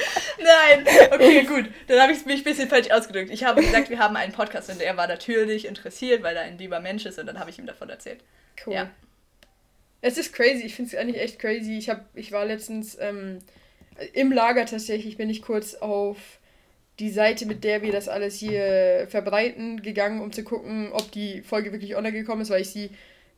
[0.43, 1.67] Nein, okay, gut.
[1.87, 3.31] Dann habe ich mich ein bisschen falsch ausgedrückt.
[3.31, 6.59] Ich habe gesagt, wir haben einen Podcast und er war natürlich interessiert, weil er ein
[6.59, 8.25] lieber Mensch ist und dann habe ich ihm davon erzählt.
[8.67, 8.75] Cool.
[8.75, 8.91] Ja.
[10.01, 11.79] Es ist crazy, ich finde es eigentlich echt crazy.
[11.79, 13.39] Ich, hab, ich war letztens ähm,
[14.15, 16.40] im Lager tatsächlich, bin ich kurz auf
[16.99, 21.41] die Seite, mit der wir das alles hier verbreiten, gegangen, um zu gucken, ob die
[21.41, 22.91] Folge wirklich online gekommen ist, weil ich sie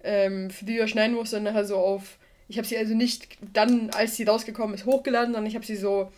[0.03, 2.19] ähm, früher schneiden musste und nachher so auf.
[2.49, 5.77] Ich habe sie also nicht dann, als sie rausgekommen ist, hochgeladen, sondern ich habe sie
[5.77, 6.11] so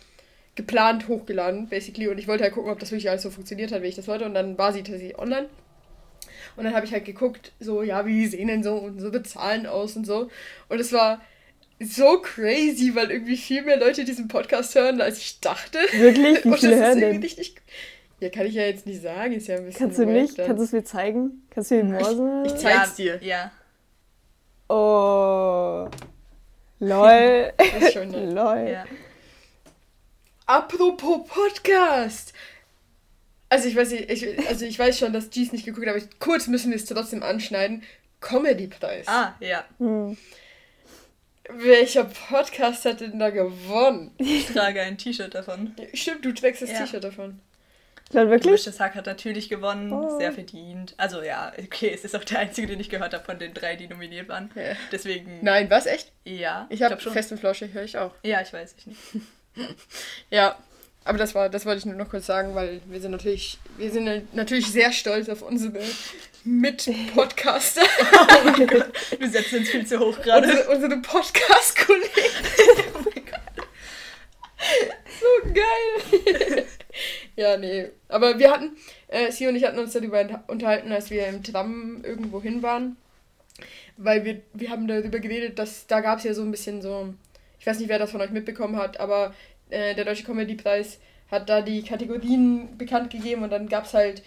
[0.55, 2.07] geplant hochgeladen, basically.
[2.07, 4.07] Und ich wollte halt gucken, ob das wirklich alles so funktioniert hat, wie ich das
[4.07, 4.25] wollte.
[4.25, 5.49] Und dann war sie tatsächlich online.
[6.55, 9.95] Und dann habe ich halt geguckt, so, ja, wie sehen denn so unsere Zahlen aus
[9.95, 10.29] und so.
[10.69, 11.21] Und es war
[11.79, 15.79] so crazy, weil irgendwie viel mehr Leute diesen Podcast hören, als ich dachte.
[15.91, 16.43] Wirklich?
[16.43, 17.37] Wie Und viele das ist hören irgendwie denn?
[17.39, 17.55] richtig.
[18.19, 19.79] Ja, kann ich ja jetzt nicht sagen, ist ja ein bisschen.
[19.79, 20.39] Kannst du nicht?
[20.39, 20.47] dann.
[20.47, 21.43] Kannst du es mir zeigen?
[21.49, 22.45] Kannst du mir morsen?
[22.45, 22.57] ich so?
[22.57, 23.23] zeig's ja, dir.
[23.27, 23.51] Ja.
[24.69, 25.89] Oh.
[26.79, 27.53] Lol.
[27.57, 28.33] Das ist schon nett.
[28.33, 28.69] Lol.
[28.69, 28.85] ja.
[30.45, 32.33] Apropos Podcast!
[33.49, 36.03] Also ich weiß nicht, ich, also ich weiß schon, dass G's nicht geguckt hat, aber
[36.03, 37.83] ich, kurz müssen wir es trotzdem anschneiden.
[38.21, 39.07] Comedy-Preis.
[39.07, 39.65] Ah, ja.
[39.77, 40.17] Hm.
[41.49, 44.11] Welcher Podcast hat denn da gewonnen?
[44.17, 45.75] Ich trage ein T-Shirt davon.
[45.93, 46.79] Stimmt, du trägst das Ja.
[46.79, 47.39] T-Shirt davon.
[48.11, 48.43] Lol, wirklich?
[48.43, 50.17] Gemischtes Hack hat natürlich gewonnen, Oh.
[50.19, 50.93] sehr verdient.
[50.97, 53.75] Also ja, okay, es ist auch der einzige, den ich gehört habe von den drei,
[53.75, 54.51] die nominiert waren.
[54.55, 54.73] Ja.
[54.91, 55.85] Deswegen, Nein, was?
[55.87, 56.11] Echt?
[56.23, 56.67] ja.
[56.69, 58.11] Ich habe fest und flauschig, höre ich auch.
[58.23, 58.99] Ja, ich weiß, ich nicht.
[60.29, 60.57] Ja,
[61.05, 63.89] aber das war, das wollte ich nur noch kurz sagen, weil wir sind natürlich, wir
[63.89, 65.79] sind natürlich sehr stolz auf unsere
[66.47, 67.81] Mit-Podcaster,
[69.19, 70.47] Du setzt uns viel zu hoch gerade.
[70.47, 72.05] unsere, unsere Podcast-Kollegen.
[75.27, 76.65] Oh so geil.
[77.35, 77.89] ja, nee.
[78.07, 78.77] Aber wir hatten,
[79.07, 82.95] äh, Sie und ich hatten uns darüber unterhalten, als wir im Tram irgendwo hin waren.
[83.97, 87.13] Weil wir, wir haben darüber geredet, dass da gab es ja so ein bisschen so,
[87.59, 89.33] ich weiß nicht, wer das von euch mitbekommen hat, aber
[89.69, 90.99] äh, der Deutsche Comedy-Preis
[91.31, 94.23] hat da die Kategorien bekannt gegeben und dann gab es halt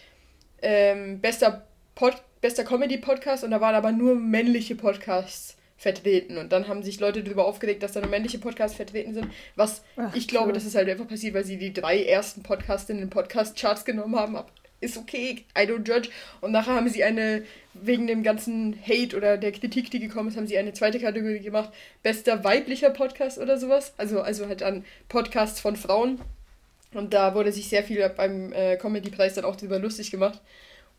[0.62, 1.67] ähm, bester,
[1.98, 6.38] Pod, bester Comedy-Podcast und da waren aber nur männliche Podcasts vertreten.
[6.38, 9.26] Und dann haben sich Leute darüber aufgeregt, dass da nur männliche Podcasts vertreten sind.
[9.56, 10.52] Was Ach, ich glaube, true.
[10.52, 14.14] das ist halt einfach passiert, weil sie die drei ersten Podcasts in den Podcast-Charts genommen
[14.14, 14.36] haben.
[14.36, 16.10] Ab- Ist okay, I don't judge.
[16.40, 17.42] Und nachher haben sie eine,
[17.74, 21.40] wegen dem ganzen Hate oder der Kritik, die gekommen ist, haben sie eine zweite Kategorie
[21.40, 21.70] gemacht.
[22.04, 23.92] Bester weiblicher Podcast oder sowas.
[23.96, 26.20] Also, also halt an Podcasts von Frauen.
[26.94, 30.40] Und da wurde sich sehr viel beim äh, Comedy-Preis dann auch drüber lustig gemacht.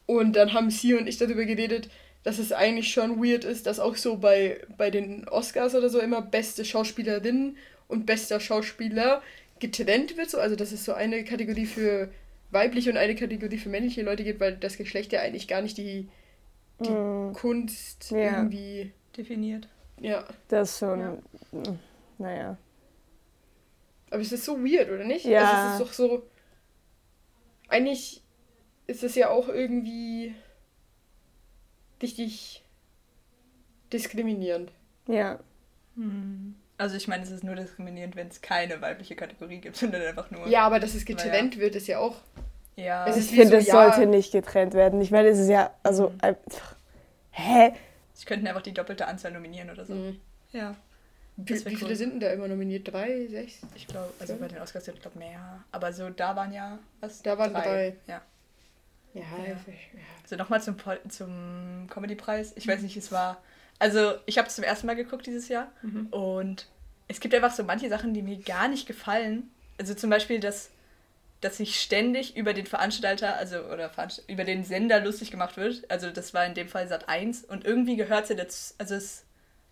[0.09, 1.87] Und dann haben sie und ich darüber geredet,
[2.23, 5.99] dass es eigentlich schon weird ist, dass auch so bei, bei den Oscars oder so
[5.99, 9.21] immer beste Schauspielerin und bester Schauspieler
[9.59, 10.31] getrennt wird.
[10.31, 10.39] So.
[10.39, 12.09] Also dass es so eine Kategorie für
[12.49, 15.77] weibliche und eine Kategorie für männliche Leute gibt, weil das Geschlecht ja eigentlich gar nicht
[15.77, 16.09] die,
[16.79, 18.17] die Hm, Kunst Ja.
[18.17, 18.91] irgendwie.
[19.15, 19.67] Definiert.
[20.01, 20.23] Ja.
[20.47, 20.99] das ist schon.
[21.01, 21.17] Ja.
[21.51, 21.79] hm,
[22.17, 22.57] Naja.
[24.09, 25.25] Aber es ist so weird, oder nicht?
[25.25, 25.43] Ja.
[25.43, 26.23] Also es ist doch so.
[27.67, 28.23] Eigentlich
[28.89, 30.33] ist es ja auch irgendwie
[32.01, 32.63] richtig
[33.93, 34.71] diskriminierend.
[35.07, 35.39] Ja.
[35.95, 36.55] Hm.
[36.77, 40.31] Also ich meine, es ist nur diskriminierend, wenn es keine weibliche Kategorie gibt, sondern einfach
[40.31, 40.47] nur.
[40.47, 42.15] Ja, aber dass es getrennt wird, ist ja auch.
[42.75, 43.05] Ja.
[43.07, 45.01] Es Ich ist wie finde, so, es ja- sollte nicht getrennt werden.
[45.01, 45.71] Ich meine, es ist ja.
[45.83, 46.09] Also.
[46.09, 46.17] Mhm.
[46.21, 46.75] einfach-
[47.31, 47.73] Hä?
[48.13, 49.93] Sie könnten einfach die doppelte Anzahl nominieren oder so.
[49.93, 50.19] Mhm.
[50.51, 50.75] Ja.
[51.37, 51.95] Wie, Das wie viele cool.
[51.95, 52.91] sind denn da immer nominiert?
[52.91, 53.59] Drei, sechs?
[53.75, 54.39] Ich glaube, also Ja.
[54.39, 55.63] bei den Oscars sind ich glaube mehr.
[55.71, 57.21] Aber so da waren ja was?
[57.21, 57.95] Da waren drei.
[58.07, 58.21] Ja.
[59.13, 59.47] Ja, Ja.
[59.47, 59.55] ja.
[60.23, 60.75] Also nochmal zum,
[61.09, 62.53] zum Comedy-Preis.
[62.55, 63.41] Ich weiß nicht, es war.
[63.79, 65.71] Also, ich habe es zum ersten Mal geguckt dieses Jahr.
[65.81, 66.07] Mhm.
[66.07, 66.67] Und
[67.07, 69.49] es gibt einfach so manche Sachen, die mir gar nicht gefallen.
[69.79, 70.69] Also zum Beispiel, dass,
[71.41, 75.89] dass sich ständig über den Veranstalter, also oder Veranst- über den Sender lustig gemacht wird.
[75.89, 79.23] Also das war in dem Fall Sat 1 und irgendwie gehört sie dazu, also es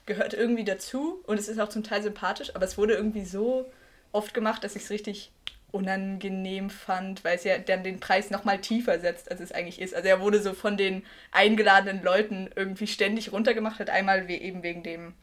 [0.06, 3.70] gehört irgendwie dazu und es ist auch zum Teil sympathisch, aber es wurde irgendwie so
[4.14, 5.32] oft gemacht, dass ich es richtig
[5.72, 9.94] unangenehm fand, weil es ja dann den Preis nochmal tiefer setzt, als es eigentlich ist.
[9.94, 14.84] Also er wurde so von den eingeladenen Leuten irgendwie ständig runtergemacht, hat einmal eben wegen
[14.84, 15.14] dem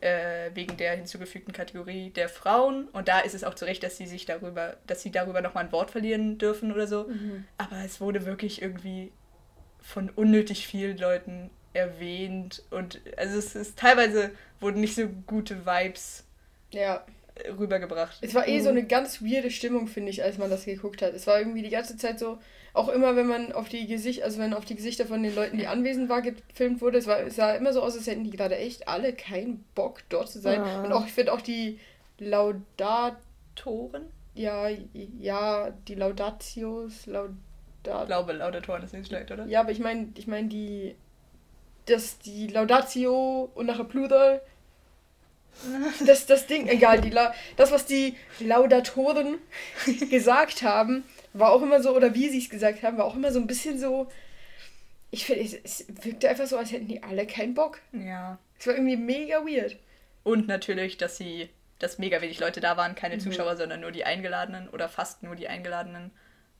[0.00, 3.98] äh, wegen der hinzugefügten Kategorie der Frauen und da ist es auch zu Recht, dass
[3.98, 7.08] sie sich darüber, dass sie darüber nochmal ein Wort verlieren dürfen oder so.
[7.08, 7.44] Mhm.
[7.58, 9.12] Aber es wurde wirklich irgendwie
[9.82, 16.24] von unnötig vielen Leuten erwähnt und also es ist teilweise wurden nicht so gute Vibes
[16.72, 17.04] Ja.
[17.58, 18.18] Rübergebracht.
[18.20, 18.62] Es war eh Mhm.
[18.62, 21.14] so eine ganz weirde Stimmung, finde ich, als man das geguckt hat.
[21.14, 22.38] Es war irgendwie die ganze Zeit so,
[22.72, 25.58] auch immer wenn man auf die Gesichter, also wenn auf die Gesichter von den Leuten,
[25.58, 28.30] die anwesend waren, gefilmt wurde, es, war, es sah immer so aus, als hätten die
[28.30, 30.60] gerade echt alle keinen Bock, dort zu sein.
[30.64, 30.82] Ja.
[30.82, 31.78] Und auch, ich finde auch die
[32.18, 33.16] Laudat,
[33.56, 34.06] Toren?
[34.34, 34.68] ja,
[35.18, 37.34] ja, die Laudatios, Laudat.
[37.82, 39.46] Ich glaube, Laudatoren ist nicht schlecht, oder?
[39.46, 40.94] Ja, aber ich meine, ich meine die,
[41.86, 44.40] das, die Laudatio und nachher Plural.
[46.06, 49.38] Das, das Ding, egal, die, La- das, was die Laudatoren
[50.10, 53.30] gesagt haben, war auch immer so, oder wie sie es gesagt haben, war auch immer
[53.32, 54.10] so ein bisschen so,
[55.10, 57.80] ich finde, es, es wirkte einfach so, als hätten die alle keinen Bock.
[57.92, 58.38] Ja.
[58.58, 59.76] Es war irgendwie mega weird.
[60.22, 62.96] Und natürlich, dass sie, dass mega wenig Leute da waren, Mhm.
[62.96, 66.10] keine Zuschauer, sondern nur die Eingeladenen oder fast nur die Eingeladenen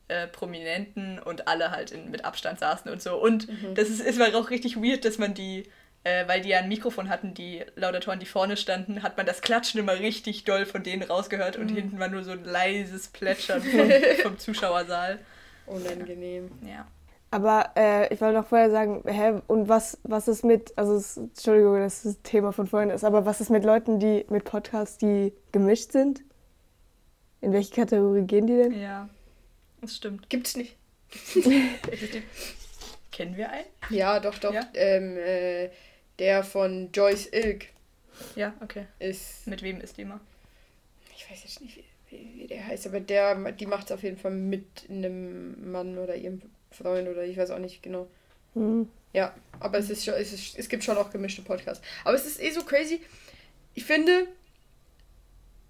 [0.09, 3.16] äh, Prominenten und alle halt in, mit Abstand saßen und so.
[3.20, 3.74] Und Mhm.
[3.76, 5.64] das ist, es war auch richtig weird, dass man die,
[6.05, 9.41] äh, weil die ja ein Mikrofon hatten, die Laudatoren, die vorne standen, hat man das
[9.43, 11.63] Klatschen immer richtig doll von denen rausgehört Mhm.
[11.63, 13.91] und hinten war nur so ein leises Plätschern vom,
[14.23, 15.19] vom Zuschauersaal.
[15.67, 16.51] Unangenehm.
[16.67, 16.87] Ja.
[17.33, 21.17] Aber äh, ich wollte noch vorher sagen, hä, und was, was ist mit, also es,
[21.17, 24.99] Entschuldigung, dass das Thema von vorhin ist, aber was ist mit Leuten, die mit Podcasts,
[24.99, 26.23] die gemischt sind?
[27.41, 28.81] In welche Kategorie gehen die denn?
[28.81, 29.09] Ja.
[29.81, 30.29] Das stimmt.
[30.29, 30.77] Gibt's nicht.
[31.13, 32.25] Existiert-
[33.13, 33.67] Kennen wir einen?
[33.91, 34.53] Ja, doch, doch.
[34.53, 34.63] Ja?
[34.75, 35.71] Ähm, äh,
[36.20, 37.66] der von Joyce Ilk
[38.37, 38.87] Ja, okay.
[39.00, 40.20] ist Mit wem ist die immer?
[41.16, 41.85] ich weiß jetzt nicht, wie,
[42.16, 45.98] wie, wie der heißt, aber der, die macht es auf jeden Fall mit einem Mann
[45.98, 48.09] oder ihrem Freund oder ich weiß auch nicht genau.
[48.54, 48.88] Hm.
[49.12, 51.85] Ja, aber es ist schon, es, ist, es gibt schon auch gemischte Podcasts.
[52.04, 53.00] Aber es ist eh so crazy.
[53.74, 54.28] Ich finde,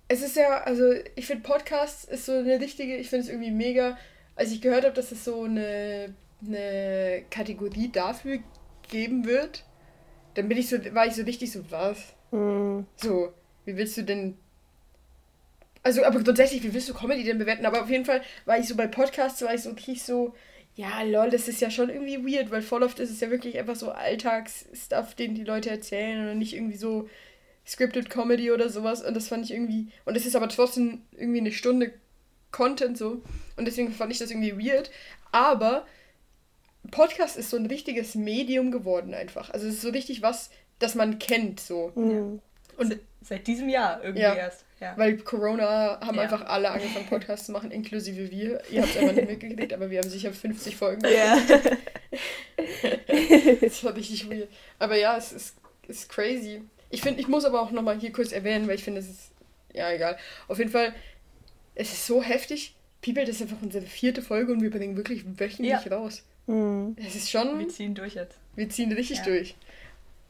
[0.09, 3.51] es ist ja, also ich finde Podcasts ist so eine richtige, ich finde es irgendwie
[3.51, 3.99] mega,
[4.37, 6.15] als ich gehört habe, dass es so eine,
[6.47, 8.39] eine Kategorie dafür
[8.89, 9.65] geben wird,
[10.35, 12.15] dann bin ich so, war ich so richtig so, was?
[12.31, 12.87] Hm.
[12.97, 13.33] So,
[13.65, 14.37] wie willst du denn.
[15.83, 17.67] Also, aber grundsätzlich, wie willst du Comedy denn bewerten?
[17.67, 20.35] Aber auf jeden Fall war ich so bei Podcasts, war ich so richtig so,
[20.75, 23.59] ja, lol, das ist ja schon irgendwie weird, weil voll oft ist es ja wirklich
[23.59, 27.09] einfach so Alltagsstuff, den die Leute erzählen und nicht irgendwie so
[27.67, 29.03] scripted Comedy oder sowas.
[29.03, 29.89] Und das fand ich irgendwie.
[30.05, 31.93] Und es ist aber trotzdem irgendwie eine Stunde
[32.51, 33.23] Content so.
[33.57, 34.91] Und deswegen fand ich das irgendwie weird.
[35.33, 35.87] Aber
[36.91, 39.51] Podcast ist so ein richtiges Medium geworden einfach.
[39.51, 41.93] Also es ist so richtig was, das man kennt so.
[41.95, 42.41] Hm.
[42.77, 44.35] Und Se- Seit diesem Jahr irgendwie Ja.
[44.35, 44.65] erst.
[44.81, 44.97] Ja.
[44.97, 46.23] Weil Corona haben Ja.
[46.23, 48.63] einfach alle angefangen, Podcasts zu machen, inklusive wir.
[48.71, 51.03] Ihr habt es einfach nicht mitgekriegt, aber wir haben sicher 50 Folgen.
[51.07, 51.39] Ja.
[53.61, 54.49] Das war richtig weird.
[54.79, 55.55] Aber ja, es ist,
[55.89, 56.63] ist crazy.
[56.91, 59.31] Ich finde, ich muss aber auch nochmal hier kurz erwähnen, weil ich finde, es ist.
[59.73, 60.17] Ja, egal.
[60.49, 60.95] Auf jeden Fall,
[61.75, 62.75] es ist so heftig.
[63.03, 66.23] People, das ist einfach unsere vierte Folge und wir bringen wirklich wöchentlich raus.
[66.51, 66.97] Hm.
[67.05, 67.59] Es ist schon.
[67.59, 68.39] Wir ziehen durch jetzt.
[68.57, 69.25] Wir ziehen richtig Ja.
[69.25, 69.55] durch.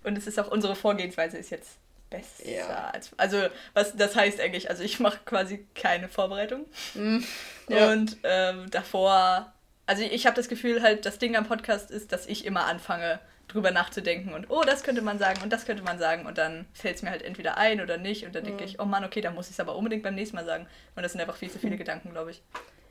[0.05, 1.77] Und es ist auch unsere Vorgehensweise ist jetzt
[2.11, 2.49] besser.
[2.49, 2.91] Ja.
[2.91, 3.39] Als, also,
[3.75, 6.67] was das heißt eigentlich, also ich mache quasi keine Vorbereitung.
[6.95, 7.19] Mm,
[7.69, 7.93] ja.
[7.93, 9.53] Und ähm, davor,
[9.87, 13.21] also ich habe das Gefühl halt, das Ding am Podcast ist, dass ich immer anfange,
[13.49, 16.67] drüber nachzudenken und oh, das könnte man sagen und das könnte man sagen und dann
[16.73, 18.69] fällt es mir halt entweder ein oder nicht und dann denke Mhm.
[18.69, 20.69] ich, oh Mann, okay, dann muss ich es aber unbedingt beim nächsten Mal sagen.
[20.95, 22.43] Und das sind einfach viel zu viele Gedanken, glaube ich.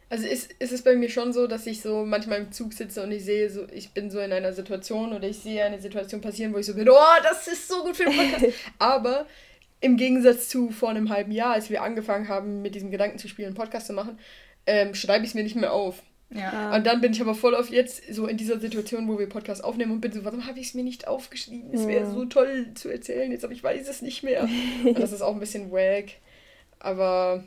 [0.09, 3.03] Also ist, ist es bei mir schon so, dass ich so manchmal im Zug sitze
[3.03, 6.19] und ich sehe so, ich bin so in einer Situation oder ich sehe eine Situation
[6.21, 8.45] passieren, wo ich so bin, oh, das ist so gut für den Podcast.
[8.79, 9.27] Aber
[9.81, 13.27] im Gegensatz zu vor einem halben Jahr, als wir angefangen haben, mit diesem Gedanken zu
[13.27, 14.17] spielen, einen Podcast zu machen,
[14.65, 16.01] ähm, schreibe ich es mir nicht mehr auf.
[16.31, 16.51] Ja.
[16.51, 16.75] Ah.
[16.75, 19.63] Und dann bin ich aber voll auf jetzt so in dieser Situation, wo wir Podcast
[19.63, 21.73] aufnehmen und bin so, warum habe ich es mir nicht aufgeschrieben?
[21.73, 22.11] Es wäre Ja.
[22.11, 24.47] so toll zu erzählen, jetzt aber ich weiß es nicht mehr.
[24.83, 26.05] Und das ist auch ein bisschen wack.
[26.79, 27.43] Aber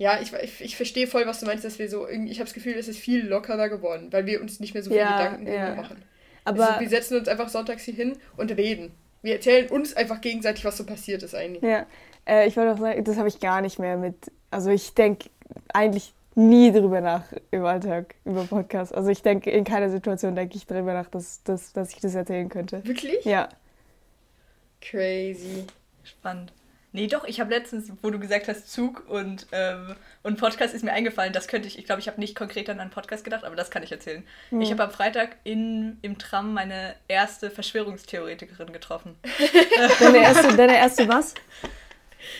[0.00, 2.46] ja, ich, ich, ich verstehe voll, was du meinst, dass wir so irgendwie, ich habe
[2.46, 5.18] das Gefühl, es ist viel lockerer geworden, weil wir uns nicht mehr so viele Ja,
[5.18, 5.66] Gedanken ja.
[5.66, 6.02] darüber machen.
[6.46, 8.94] Aber also, wir setzen uns einfach sonntags hier hin und reden.
[9.20, 11.62] Wir erzählen uns einfach gegenseitig, was so passiert ist eigentlich.
[11.62, 11.84] Ja,
[12.26, 14.32] äh, ich wollte auch sagen, das habe ich gar nicht mehr mit.
[14.50, 15.28] Also ich denke
[15.74, 18.94] eigentlich nie drüber nach im Alltag über Podcasts.
[18.94, 22.14] Also ich denke, in keiner Situation denke ich drüber nach, dass, dass, dass ich das
[22.14, 22.82] erzählen könnte.
[22.86, 23.22] Wirklich?
[23.26, 23.50] Ja.
[24.80, 25.66] Crazy.
[26.04, 26.54] Spannend.
[26.92, 30.82] Nee, doch, ich habe letztens, wo du gesagt hast, Zug und, ähm, und Podcast ist
[30.82, 33.44] mir eingefallen, das könnte ich, ich glaube, ich habe nicht konkret an einen Podcast gedacht,
[33.44, 34.24] aber das kann ich erzählen.
[34.48, 34.60] Hm.
[34.60, 39.14] Ich habe am Freitag in, im Tram meine erste Verschwörungstheoretikerin getroffen.
[40.00, 41.34] Deine erste, deine erste was?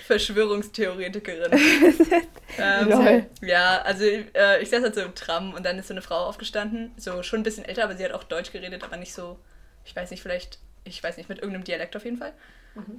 [0.06, 1.52] Verschwörungstheoretikerin.
[2.58, 6.02] ähm, ja, also äh, ich saß halt so im Tram und dann ist so eine
[6.02, 9.14] Frau aufgestanden, so schon ein bisschen älter, aber sie hat auch Deutsch geredet, aber nicht
[9.14, 9.38] so,
[9.84, 12.32] ich weiß nicht, vielleicht, ich weiß nicht, mit irgendeinem Dialekt auf jeden Fall.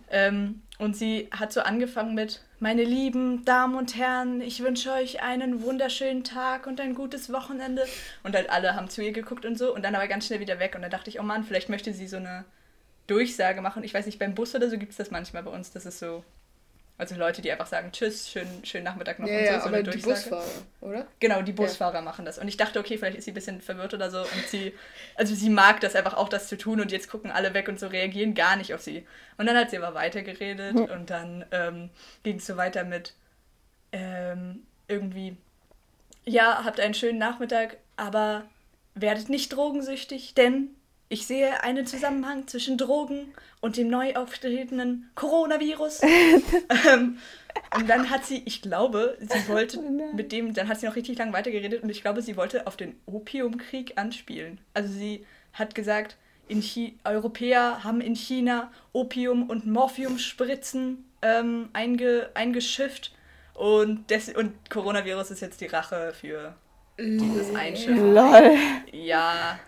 [0.10, 5.22] Ähm, und sie hat so angefangen mit, meine lieben Damen und Herren, ich wünsche euch
[5.22, 7.86] einen wunderschönen Tag und ein gutes Wochenende.
[8.24, 10.60] Und halt alle haben zu ihr geguckt und so und dann aber ganz schnell wieder
[10.60, 10.76] weg.
[10.76, 12.46] Und dann dachte ich, oh Mann, vielleicht möchte sie so eine
[13.08, 13.84] Durchsage machen.
[13.84, 15.72] Ich weiß nicht, beim Bus oder so gibt es das manchmal bei uns.
[15.72, 16.24] Das ist so,
[17.02, 19.52] also Leute, die einfach sagen, tschüss, schönen, schönen Nachmittag noch Ja, und so.
[19.52, 20.20] ja, so aber eine die Durchsage.
[20.20, 20.46] Busfahrer,
[20.82, 21.08] oder?
[21.20, 22.38] Genau, die Busfahrer machen das.
[22.38, 24.20] Und ich dachte, okay, vielleicht ist sie ein bisschen verwirrt oder so.
[24.22, 24.74] Und sie,
[25.16, 26.80] also sie mag das einfach auch, das zu tun.
[26.80, 29.06] Und jetzt gucken alle weg und so reagieren gar nicht auf sie.
[29.38, 30.76] Und dann hat sie aber weitergeredet.
[30.76, 31.90] Und dann ähm,
[32.22, 33.16] ging es so weiter mit
[33.92, 35.36] ähm, irgendwie,
[36.24, 38.46] ja, habt einen schönen Nachmittag, aber
[38.94, 40.70] werdet nicht drogensüchtig, denn
[41.12, 46.02] ich sehe einen Zusammenhang zwischen Drogen und dem neu auftretenden Coronavirus.
[46.88, 47.18] ähm,
[47.76, 49.82] und dann hat sie, ich glaube, sie wollte
[50.14, 52.78] mit dem, dann hat sie noch richtig lang weitergeredet und ich glaube, sie wollte auf
[52.78, 54.60] den Opiumkrieg anspielen.
[54.74, 56.16] Also sie hat gesagt,
[57.04, 63.14] Europäer haben in China Opium- und Morphiumspritzen ähm, einge eingeschifft
[63.54, 66.56] und, des und Coronavirus ist jetzt die Rache für
[66.98, 68.14] dieses Einschiffen.
[68.14, 68.56] Lol.
[68.94, 69.60] Ja,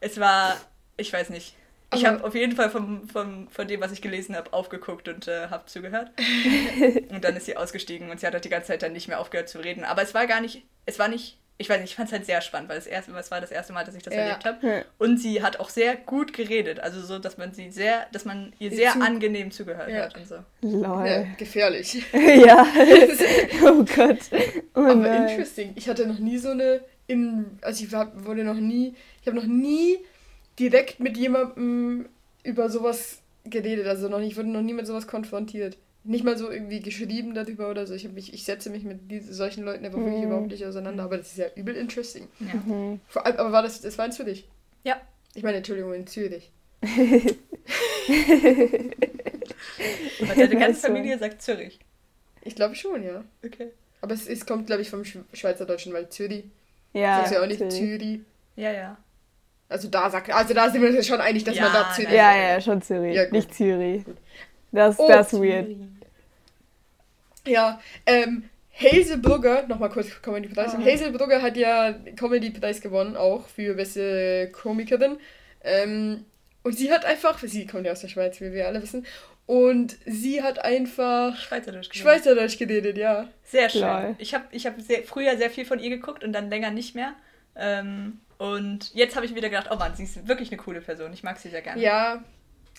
[0.00, 0.56] es war,
[1.00, 1.54] ich weiß nicht.
[1.92, 5.26] Ich habe auf jeden Fall vom, vom, von dem, was ich gelesen habe, aufgeguckt und
[5.26, 6.12] äh, habe zugehört.
[7.10, 9.18] und dann ist sie ausgestiegen und sie hat halt die ganze Zeit dann nicht mehr
[9.18, 9.82] aufgehört zu reden.
[9.84, 12.26] Aber es war gar nicht, es war nicht, ich weiß nicht, ich fand es halt
[12.26, 14.20] sehr spannend, weil das erste, es war das erste Mal, dass ich das Ja.
[14.20, 14.84] erlebt habe.
[14.98, 18.52] Und sie hat auch sehr gut geredet, also so, dass man sie sehr, dass man
[18.60, 20.02] ihr sehr zu- angenehm zugehört Ja.
[20.04, 20.36] hat und so.
[20.62, 21.06] Lol.
[21.08, 22.04] Ja, gefährlich.
[22.12, 22.66] Ja.
[23.64, 24.18] oh Gott.
[24.76, 25.28] Oh Aber nein.
[25.28, 25.72] interesting.
[25.74, 29.36] Ich hatte noch nie so eine in also ich hab, wurde noch nie ich habe
[29.36, 29.98] noch nie
[30.60, 32.06] direkt mit jemandem
[32.44, 35.76] über sowas geredet, also noch nicht, ich wurde noch nie mit sowas konfrontiert.
[36.04, 37.92] Nicht mal so irgendwie geschrieben darüber oder so.
[37.94, 40.26] Ich, mich, ich setze mich mit diese, solchen Leuten einfach wirklich Mhm.
[40.28, 42.26] überhaupt nicht auseinander, aber das ist ja übel interesting.
[42.40, 42.54] Ja.
[42.54, 43.00] Mhm.
[43.08, 44.48] Vor allem, aber war das, das war in Zürich?
[44.84, 45.00] Ja.
[45.34, 46.50] Ich meine, Entschuldigung, in Zürich.
[50.22, 50.80] Aber deine ganze.
[50.88, 51.78] Familie sagt Zürich.
[52.42, 53.22] Ich glaube schon, ja.
[53.44, 53.68] Okay.
[54.00, 56.44] Aber es, es kommt, glaube ich, vom Sch Schweizerdeutschen, weil Zürich.
[56.92, 57.74] Ja, sagst du ja auch nicht Zürich.
[57.74, 58.20] Zürich.
[58.56, 58.96] Ja, ja.
[59.70, 62.10] Also da sagt, also da sind wir uns schon einig, dass Ja, man da Zürich.
[62.12, 63.14] Ja, ja, schon Zürich.
[63.14, 64.04] Ja, nicht Zürich.
[64.04, 64.16] Gut.
[64.72, 65.68] Das, Oh, das ist weird.
[67.46, 70.74] Ja, ähm, Hazel Brugger, nochmal kurz Comedy-Preis.
[70.74, 70.78] Ah.
[70.84, 75.18] Hazel Brugger hat ja Comedy-Preis gewonnen, auch für beste Komikerin.
[75.62, 76.24] Ähm,
[76.62, 79.06] und sie hat einfach, sie kommt ja aus der Schweiz, wie wir alle wissen,
[79.46, 81.90] und sie hat einfach Schweizerdeutsch.
[81.90, 82.02] geredet.
[82.02, 83.28] Schweizerdeutsch geredet, ja.
[83.42, 83.80] Sehr schön.
[83.82, 84.14] Lol.
[84.18, 86.94] Ich habe ich hab sehr, früher sehr viel von ihr geguckt und dann länger nicht
[86.94, 87.14] mehr.
[87.56, 91.12] Ähm, und jetzt habe ich wieder gedacht, oh Mann, sie ist wirklich eine coole Person.
[91.12, 91.82] Ich mag sie sehr gerne.
[91.82, 92.24] Ja,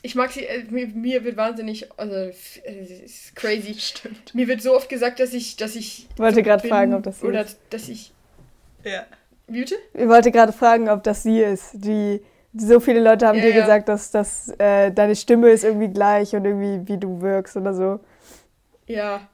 [0.01, 3.75] ich mag sie, äh, mir, mir wird wahnsinnig, also, äh, es ist crazy.
[3.77, 4.33] Stimmt.
[4.33, 6.07] Mir wird so oft gesagt, dass ich, dass ich.
[6.11, 7.59] Ich wollte so gerade fragen, ob das sie Oder ist.
[7.69, 8.11] dass ich.
[8.83, 9.05] Ja.
[9.45, 9.75] Bitte?
[9.93, 11.73] Ich wollte gerade fragen, ob das sie ist.
[11.73, 12.21] Die,
[12.57, 13.61] so viele Leute haben Ja, dir ja.
[13.61, 17.75] gesagt, dass, dass äh, deine Stimme ist irgendwie gleich und irgendwie wie du wirkst oder
[17.75, 17.99] so.
[18.87, 19.29] Ja,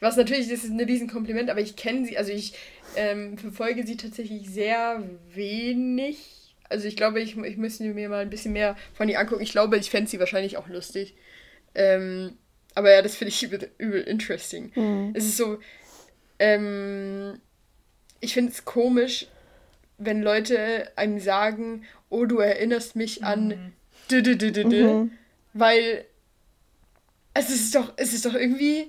[0.00, 2.54] was natürlich, das ist ein Riesenkompliment, aber ich kenne sie, also ich
[2.96, 5.02] ähm, verfolge sie tatsächlich sehr
[5.32, 6.54] wenig.
[6.68, 9.42] Also ich glaube, ich, ich müsste mir mal ein bisschen mehr von ihr angucken.
[9.42, 11.14] Ich glaube, ich fände sie wahrscheinlich auch lustig.
[11.74, 12.36] Ähm,
[12.74, 14.72] aber ja, das finde ich übel, übel interesting.
[14.74, 15.12] Mhm.
[15.14, 15.58] Es ist so,
[16.38, 17.38] ähm,
[18.20, 19.26] ich finde es komisch,
[19.98, 23.72] wenn Leute einem sagen, oh, du erinnerst mich an Mhm.
[24.82, 25.10] Mhm.
[25.54, 26.04] weil
[27.34, 28.88] es ist doch, es ist doch irgendwie,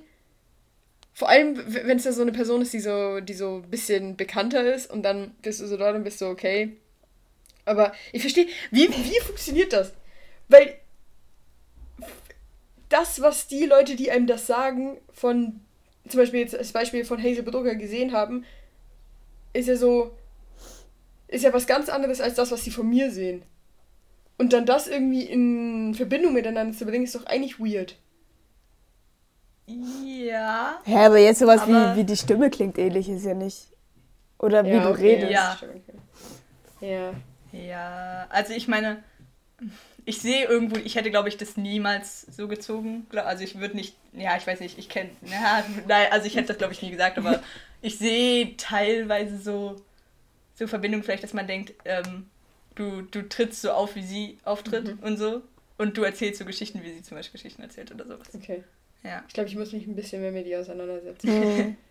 [1.13, 4.17] vor allem wenn es da so eine Person ist, die so, die so ein bisschen
[4.17, 6.77] bekannter ist und dann bist du so dort und bist so, okay.
[7.65, 9.93] Aber ich verstehe, wie, wie funktioniert das?
[10.49, 10.75] Weil
[12.89, 15.61] das, was die Leute, die einem das sagen, von
[16.07, 18.43] zum Beispiel jetzt das Beispiel von Hazel Brugger gesehen haben,
[19.53, 20.17] ist ja so,
[21.27, 23.43] ist ja was ganz anderes als das, was sie von mir sehen.
[24.37, 27.97] Und dann das irgendwie in Verbindung miteinander zu bringen, ist doch eigentlich weird.
[29.65, 30.81] Ja.
[30.85, 33.67] Ja, aber jetzt sowas Aber- wie, wie die Stimme klingt ähnlich ist ja nicht.
[34.39, 35.31] Oder wie Ja, du okay, redest.
[35.31, 35.57] Ja.
[36.81, 37.13] Ja.
[37.51, 38.27] Ja.
[38.29, 39.01] Also ich meine,
[40.05, 43.05] ich sehe irgendwo, ich hätte, glaube ich, das niemals so gezogen.
[43.13, 46.47] Also ich würde nicht, ja, ich weiß nicht, ich kenne, ja, nein, also ich hätte
[46.47, 47.41] das, glaube ich, nie gesagt, aber
[47.81, 49.77] ich sehe teilweise so,
[50.55, 52.29] so Verbindungen vielleicht, dass man denkt, ähm,
[52.75, 55.03] du, du trittst so auf, wie sie auftritt Mhm.
[55.03, 55.41] und so.
[55.77, 58.27] Und du erzählst so Geschichten, wie sie zum Beispiel Geschichten erzählt oder sowas.
[58.35, 58.63] Okay.
[59.03, 59.23] Ja.
[59.27, 61.29] Ich glaube, ich muss mich ein bisschen mehr mit ihr auseinandersetzen.
[61.29, 61.75] Mhm.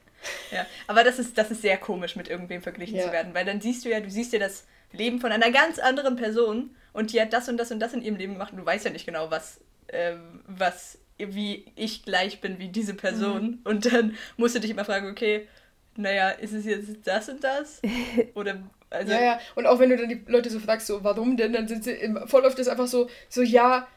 [0.53, 3.07] Ja, aber das ist, das ist sehr komisch, mit irgendwem verglichen Ja.
[3.07, 5.81] zu werden, weil dann siehst du ja, du siehst ja das Leben von einer ganz
[5.81, 8.59] anderen Person und die hat das und das und das in ihrem Leben gemacht und
[8.59, 13.59] du weißt ja nicht genau, was, ähm, was, wie ich gleich bin wie diese Person
[13.65, 15.49] und dann musst du dich immer fragen, okay,
[15.97, 17.83] naja, ist es jetzt das und das?
[18.35, 19.41] Oder, also, ja, ja.
[19.57, 21.93] Und auch wenn du dann die Leute so fragst, so, warum denn, dann sind sie
[21.93, 23.89] im, voll oft ist einfach so, so, ja,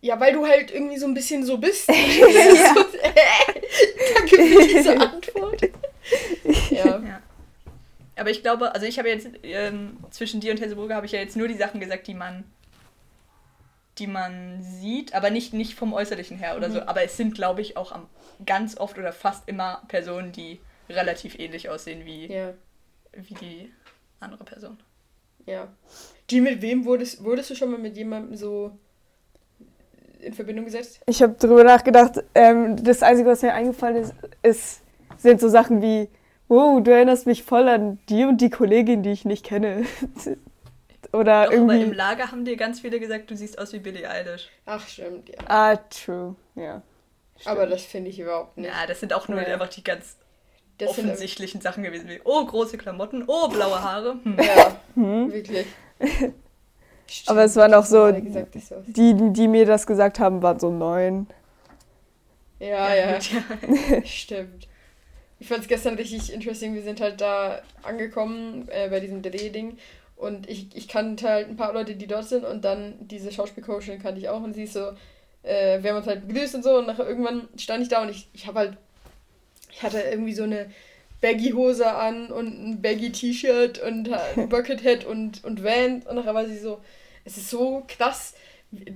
[0.00, 1.88] ja, weil du halt irgendwie so ein bisschen so bist.
[1.88, 1.94] ja.
[4.26, 5.62] für diese Antwort.
[6.70, 6.98] ja.
[6.98, 7.22] ja.
[8.16, 11.20] Aber ich glaube, also ich habe jetzt ähm, zwischen dir und Hesseburger habe ich ja
[11.20, 12.44] jetzt nur die Sachen gesagt, die man
[14.00, 16.72] die man sieht, aber nicht, nicht vom Äußerlichen her oder mhm.
[16.72, 16.82] so.
[16.82, 18.08] Aber es sind, glaube ich, auch am,
[18.44, 20.58] ganz oft oder fast immer Personen, die
[20.88, 22.54] relativ ähnlich aussehen wie, ja.
[23.12, 23.72] wie die
[24.18, 24.78] andere Person.
[25.46, 25.68] Ja.
[26.30, 28.78] Die, mit wem wurdest, wurdest du schon mal mit jemandem so
[30.22, 31.00] in Verbindung gesetzt?
[31.06, 32.22] Ich habe darüber nachgedacht.
[32.34, 34.82] Ähm, das Einzige, was mir eingefallen ist, ist,
[35.18, 36.08] sind so Sachen wie,
[36.48, 39.84] wow, du erinnerst mich voll an die und die Kollegin, die ich nicht kenne.
[41.12, 41.74] Oder Doch, irgendwie.
[41.74, 44.48] Aber im Lager haben dir ganz viele gesagt, du siehst aus wie Billie Eilish.
[44.66, 45.38] Ach, stimmt, ja.
[45.46, 46.82] Ah, true, ja.
[47.36, 47.56] Stimmt.
[47.56, 48.70] Aber das finde ich überhaupt nicht.
[48.70, 49.54] Ja, das sind auch nur ja.
[49.54, 50.16] einfach die ganz
[50.78, 54.16] das offensichtlichen Sachen gewesen, wie, oh, große Klamotten, oh, blaue Haare.
[54.22, 54.36] Hm.
[54.38, 55.32] Ja, hm.
[55.32, 55.66] wirklich.
[57.10, 58.56] Stimmt, Aber es waren auch so, gesagt,
[58.86, 61.26] die, die mir das gesagt haben, waren so neun.
[62.60, 63.18] Ja, ja.
[63.18, 63.20] ja.
[64.04, 64.68] Stimmt.
[65.40, 66.72] Ich fand es gestern richtig interesting.
[66.74, 69.76] Wir sind halt da angekommen äh, bei diesem Drehding
[70.14, 74.00] und ich, ich kannte halt ein paar Leute, die dort sind und dann diese Schauspielcoachin
[74.00, 74.92] kannte ich auch und sie ist so,
[75.42, 78.10] äh, wir haben uns halt begrüßt und so und nachher irgendwann stand ich da und
[78.10, 78.76] ich, ich habe halt,
[79.72, 80.70] ich hatte irgendwie so eine
[81.20, 86.58] Baggy-Hose an und ein Baggy-T-Shirt und ein Buckethead und, und Vans und nachher war sie
[86.58, 86.80] so,
[87.24, 88.34] es ist so krass.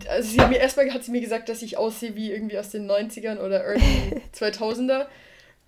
[0.08, 2.70] Also sie hat mir erstmal hat sie mir gesagt, dass ich aussehe wie irgendwie aus
[2.70, 5.06] den 90ern oder early 2000er.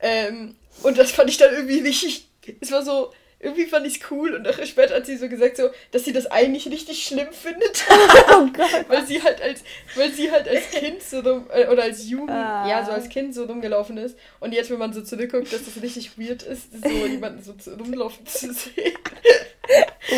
[0.01, 2.29] Ähm, und das fand ich dann irgendwie richtig,
[2.61, 5.59] es war so, irgendwie fand ich es cool und nachher später hat sie so gesagt,
[5.59, 7.85] so, dass sie das eigentlich richtig schlimm findet.
[8.33, 8.87] oh Gott.
[8.89, 9.63] weil sie halt als,
[9.95, 12.67] weil sie halt als Kind so rum, äh, oder als Jugend, ah.
[12.67, 14.17] ja, so als Kind so rumgelaufen ist.
[14.41, 18.27] Und jetzt, wenn man so zurückguckt, dass das richtig weird ist, so jemanden so rumlaufen
[18.27, 18.97] zu sehen.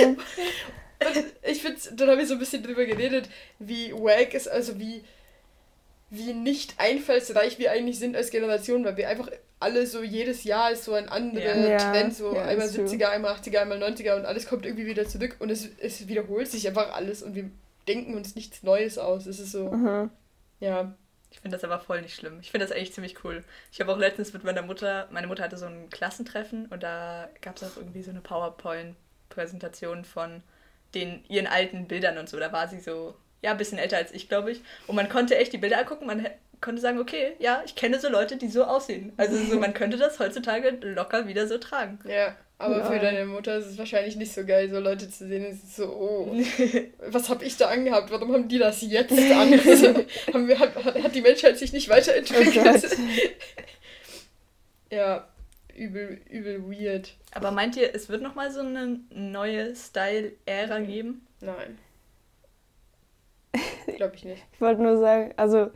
[0.04, 0.18] und
[1.42, 5.02] ich finde, dann habe ich so ein bisschen drüber geredet, wie wack ist, also wie
[6.10, 9.30] wie nicht einfallsreich wir eigentlich sind als Generation, weil wir einfach
[9.60, 11.78] alle so jedes Jahr ist so ein anderer ja.
[11.78, 13.08] Trend, so ja, einmal 70er, true.
[13.08, 16.66] einmal 80er, einmal 90er und alles kommt irgendwie wieder zurück und es, es wiederholt sich
[16.68, 17.50] einfach alles und wir
[17.88, 19.26] denken uns nichts Neues aus.
[19.26, 20.10] Es ist so, mhm.
[20.60, 20.94] ja.
[21.30, 22.38] Ich finde das aber voll nicht schlimm.
[22.40, 23.44] Ich finde das eigentlich ziemlich cool.
[23.70, 27.28] Ich habe auch letztens mit meiner Mutter, meine Mutter hatte so ein Klassentreffen und da
[27.42, 30.42] gab es auch irgendwie so eine PowerPoint-Präsentation von
[30.94, 32.38] den ihren alten Bildern und so.
[32.38, 34.60] Da war sie so ja, ein bisschen älter als ich, glaube ich.
[34.86, 36.26] Und man konnte echt die Bilder angucken, man
[36.60, 39.12] konnte sagen, okay, ja, ich kenne so Leute, die so aussehen.
[39.16, 41.98] Also so, man könnte das heutzutage locker wieder so tragen.
[42.04, 42.90] Ja, aber ja.
[42.90, 45.44] für deine Mutter ist es wahrscheinlich nicht so geil, so Leute zu sehen.
[45.44, 46.36] Es ist so, oh,
[46.98, 48.10] was habe ich da angehabt?
[48.10, 49.52] Warum haben die das jetzt an?
[49.68, 49.94] Also,
[50.32, 52.84] haben wir, hat, hat die Menschheit sich nicht weiterentwickelt?
[52.84, 53.34] Oh
[54.94, 55.28] ja,
[55.76, 57.14] übel, übel weird.
[57.32, 61.24] Aber meint ihr, es wird nochmal so eine neue Style-Ära geben?
[61.40, 61.78] Nein.
[63.96, 64.44] Glaube ich nicht.
[64.52, 65.68] Ich wollte nur sagen, also,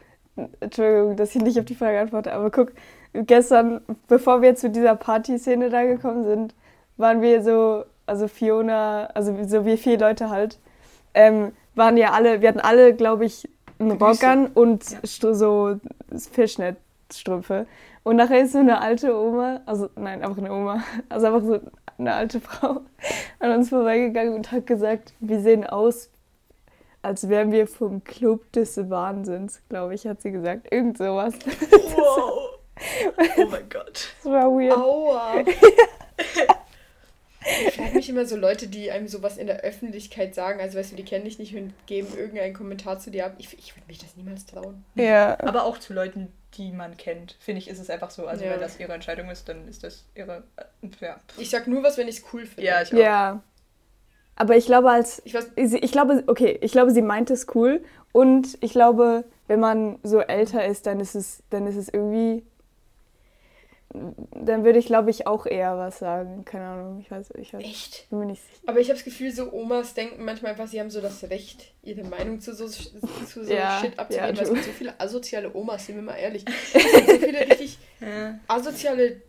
[0.60, 2.72] Entschuldigung, dass ich nicht auf die Frage antworte, aber guck,
[3.12, 6.54] gestern, bevor wir zu dieser Partyszene da gekommen sind,
[6.96, 10.58] waren wir so, also Fiona, also so wie vier Leute halt,
[11.14, 13.48] ähm, waren ja alle, wir hatten alle, glaube ich,
[13.78, 15.34] einen Rock an und ja.
[15.34, 15.76] so
[16.32, 17.66] Fischnetzstrümpfe.
[18.04, 21.60] Und nachher ist so eine alte Oma, also nein, einfach eine Oma, also einfach so
[21.98, 22.80] eine alte Frau
[23.38, 26.10] an uns vorbeigegangen und hat gesagt, wir sehen aus
[27.02, 30.72] als wären wir vom Club des Wahnsinns, glaube ich, hat sie gesagt.
[30.72, 31.34] Irgend sowas.
[31.94, 32.58] Wow.
[33.36, 34.08] Oh mein Gott.
[34.22, 34.76] Das war weird.
[34.76, 35.44] Aua.
[37.44, 40.92] Ich frage mich immer so Leute, die einem sowas in der Öffentlichkeit sagen, also weißt
[40.92, 43.34] du, die kennen dich nicht und geben irgendeinen Kommentar zu dir ab.
[43.38, 44.84] Ich, ich würde mich das niemals trauen.
[44.94, 45.38] Ja.
[45.40, 48.26] Aber auch zu Leuten, die man kennt, finde ich, ist es einfach so.
[48.26, 48.52] Also ja.
[48.52, 50.44] wenn das ihre Entscheidung ist, dann ist das ihre.
[50.56, 51.20] Äh, ja.
[51.38, 52.62] Ich sag nur was, wenn ich es cool finde.
[52.62, 52.98] Ja, ich auch.
[52.98, 53.42] Ja.
[54.36, 55.22] Aber ich glaube, als.
[55.24, 57.82] Ich, weiß, ich glaube, okay, ich glaube, sie meint es cool.
[58.12, 62.44] Und ich glaube, wenn man so älter ist, dann ist es, dann ist es irgendwie.
[63.94, 66.46] Dann würde ich, glaube ich, auch eher was sagen.
[66.46, 67.62] Keine Ahnung, ich weiß, ich weiß.
[67.62, 68.08] Echt?
[68.08, 68.62] Bin mir nicht sicher.
[68.64, 71.74] Aber ich habe das Gefühl, so Omas denken manchmal einfach, sie haben so das Recht,
[71.82, 74.34] ihre Meinung zu so, zu so ja, Shit abzugeben.
[74.34, 76.42] Ja, es gibt so viele asoziale Omas, sind wir mal ehrlich.
[76.72, 77.78] Es gibt so viele richtig
[78.48, 79.20] asoziale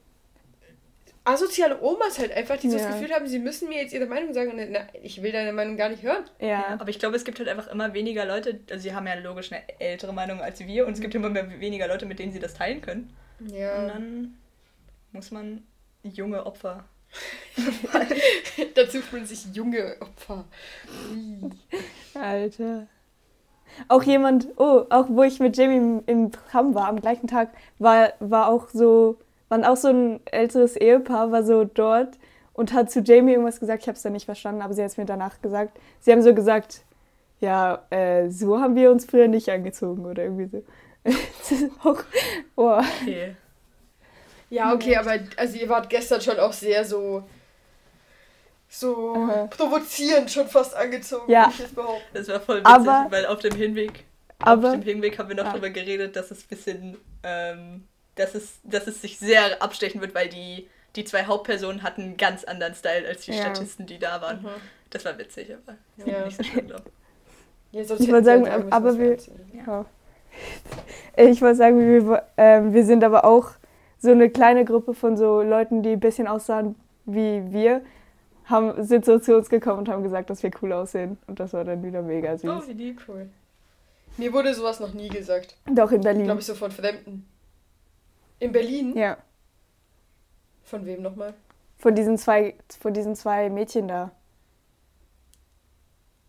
[1.25, 4.33] asoziale Omas halt einfach, die so das Gefühl haben, sie müssen mir jetzt ihre Meinung
[4.33, 6.25] sagen und na, ich will deine Meinung gar nicht hören.
[6.39, 6.47] Ja.
[6.47, 6.77] ja.
[6.79, 9.51] Aber ich glaube, es gibt halt einfach immer weniger Leute, also sie haben ja logisch
[9.51, 12.39] eine ältere Meinung als wir und es gibt immer mehr weniger Leute, mit denen sie
[12.39, 13.15] das teilen können.
[13.39, 13.81] Ja.
[13.81, 14.37] Und dann
[15.11, 15.63] muss man
[16.03, 16.83] junge Opfer.
[18.75, 20.45] Dazu fühlen sich junge Opfer.
[22.15, 22.87] Alter.
[23.87, 27.49] Auch jemand, oh, auch wo ich mit Jamie im, im Tram war, am gleichen Tag,
[27.79, 29.17] war, war auch so
[29.53, 32.17] waren auch so ein älteres Ehepaar, war so dort
[32.53, 33.83] und hat zu Jamie irgendwas gesagt.
[33.83, 35.77] Ich habe es dann nicht verstanden, aber sie hat es mir danach gesagt.
[35.99, 36.81] Sie haben so gesagt,
[37.39, 40.63] ja, äh, so haben wir uns früher nicht angezogen oder irgendwie so.
[41.83, 42.01] auch,
[42.55, 42.81] oh.
[43.03, 43.35] Okay.
[44.49, 47.23] Ja, okay, aber also ihr wart gestern schon auch sehr so
[48.69, 49.47] so Aha.
[49.55, 51.41] provozierend schon fast angezogen, Ja.
[51.41, 52.01] würde ich jetzt behaupten.
[52.15, 54.03] Das war voll witzig, Aber- weil auf dem Hinweg,
[54.39, 55.51] Aber- auf dem Hinweg haben wir noch Ja.
[55.51, 60.13] darüber geredet, dass es ein bisschen, ähm, dass es, dass es sich sehr abstechen wird,
[60.15, 63.41] weil die, die zwei Hauptpersonen hatten einen ganz anderen Style als die Ja.
[63.41, 64.41] Statisten, die da waren.
[64.41, 64.47] Mhm.
[64.89, 65.77] Das war witzig, aber
[66.09, 66.25] Ja.
[66.25, 66.67] nicht so schlimm.
[67.71, 69.17] Ja, Ich wollte sagen, aber was wir-.
[69.65, 69.85] Ja.
[71.15, 73.51] Ich wollte sagen, wir, ähm, wir sind aber auch
[73.99, 77.81] so eine kleine Gruppe von so Leuten, die ein bisschen aussahen wie wir,
[78.45, 81.17] haben, sind so zu uns gekommen und haben gesagt, dass wir cool aussehen.
[81.27, 82.49] Und das war dann wieder mega süß.
[82.49, 83.01] Oh, wie lieb.
[83.07, 83.29] Cool.
[84.17, 85.55] Mir wurde sowas noch nie gesagt.
[85.65, 86.23] Doch in Berlin.
[86.25, 87.27] Glaube ich so von Fremden.
[88.43, 88.95] In Berlin?
[88.97, 89.17] Ja.
[90.63, 91.33] Von wem nochmal?
[91.77, 94.11] Von diesen zwei, von diesen zwei Mädchen da.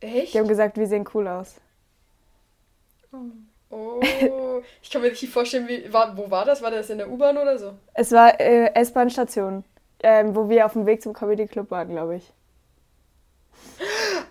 [0.00, 0.32] Echt?
[0.32, 1.56] Die haben gesagt, wir sehen cool aus.
[3.70, 4.00] Oh,
[4.82, 6.62] ich kann mir nicht vorstellen, wie, war, wo war das?
[6.62, 7.74] War das in der U-Bahn oder so?
[7.94, 9.64] Es war äh, S-Bahn-Station,
[10.04, 12.32] ähm, wo wir auf dem Weg zum Comedy Club waren, glaube ich.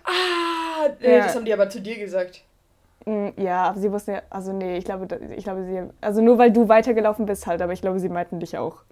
[0.04, 1.24] Ah, äh, Ja.
[1.24, 2.44] das haben die aber zu dir gesagt.
[3.06, 6.38] Mm, Ja, aber sie wussten ja, also nee, ich glaube, ich glaube, sie, also nur
[6.38, 8.82] weil du weitergelaufen bist halt, aber ich glaube, sie meinten dich auch.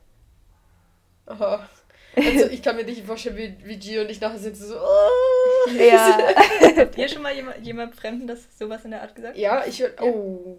[1.26, 1.66] Aha.
[2.14, 4.74] Also ich kann mir nicht vorstellen, wie, wie Gio und ich nachher sitzen so.
[4.76, 5.70] Oh.
[5.70, 6.18] Ja.
[6.76, 9.38] Habt ihr schon mal jemand, jemand Fremden das sowas in der Art gesagt?
[9.38, 9.94] Ja, ich würde.
[10.02, 10.58] Oh.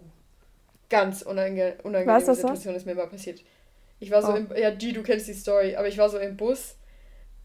[0.90, 2.34] Ganz unange unangenehme so?
[2.34, 3.40] Situation ist mir mal passiert.
[4.00, 4.36] Ich war so Oh.
[4.36, 4.48] im.
[4.56, 6.76] Ja, G, du kennst die Story, aber ich war so im Bus.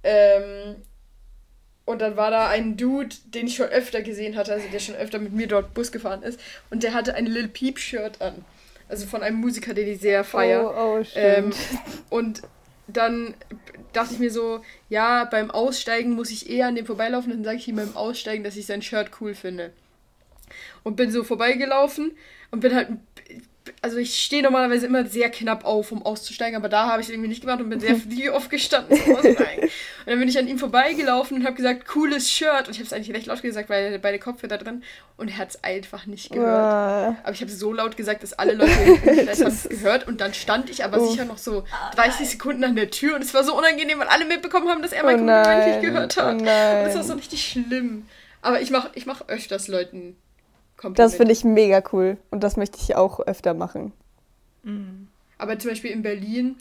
[0.04, 0.78] Ähm,
[1.90, 4.94] und dann war da ein Dude, den ich schon öfter gesehen hatte, also der schon
[4.94, 6.40] öfter mit mir dort Bus gefahren ist.
[6.70, 8.46] Und der hatte ein Lil Peep-Shirt an.
[8.88, 10.72] Also von einem Musiker, den ich sehr feier.
[10.72, 11.50] Oh, oh Ähm,
[12.12, 12.44] und
[12.86, 13.34] dann
[13.92, 17.32] dachte ich mir so, ja, beim Aussteigen muss ich eher an dem vorbeilaufen.
[17.32, 19.74] Dann sage ich ihm beim Aussteigen, dass ich sein Shirt cool finde.
[20.84, 22.12] Und bin so vorbeigelaufen
[22.52, 22.90] und bin halt.
[23.82, 27.12] Also ich stehe normalerweise immer sehr knapp auf, um auszusteigen, aber da habe ich es
[27.14, 29.64] irgendwie nicht gemacht und bin sehr früh aufgestanden zum Aussteigen.
[29.64, 29.72] Und
[30.08, 32.68] dann bin ich an ihm vorbeigelaufen und habe gesagt, cooles Shirt.
[32.68, 34.84] Und ich habe es eigentlich recht laut gesagt, weil er beide Kopfhörer drin
[35.18, 37.18] und er hat es einfach nicht gehört.
[37.22, 38.72] Aber ich habe so laut gesagt, dass alle Leute
[39.30, 40.08] es gehört.
[40.08, 41.10] Und dann stand ich aber Oh.
[41.12, 41.64] sicher noch so
[41.96, 43.16] 30 Sekunden an der Tür.
[43.16, 45.70] Und es war so unangenehm, weil alle mitbekommen haben, dass er oh mein Kompliment nein,
[45.70, 46.32] nicht gehört oh hat.
[46.34, 46.86] Und nein.
[46.86, 48.06] das war so richtig schlimm.
[48.42, 50.16] Aber ich mache ich mach öfters Leuten
[50.80, 51.02] Komplimente.
[51.02, 53.92] Das finde ich mega cool und das möchte ich auch öfter machen.
[54.64, 55.08] Mhm.
[55.38, 56.56] Aber zum Beispiel in Berlin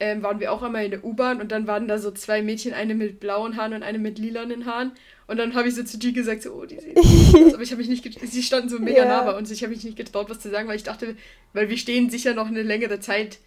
[0.00, 2.74] ähm, waren wir auch einmal in der U-Bahn und dann waren da so zwei Mädchen,
[2.74, 4.90] eine mit blauen Haaren und eine mit lilanen Haaren.
[5.28, 7.54] Und dann habe ich so zu die gesagt, so, oh, die sehen aus.
[7.54, 9.04] Aber ich habe mich nicht Sie standen so mega Ja.
[9.04, 9.52] nah bei uns.
[9.52, 11.14] Ich habe mich nicht getraut, was zu sagen, weil ich dachte,
[11.52, 13.38] weil wir stehen sicher noch eine längere Zeit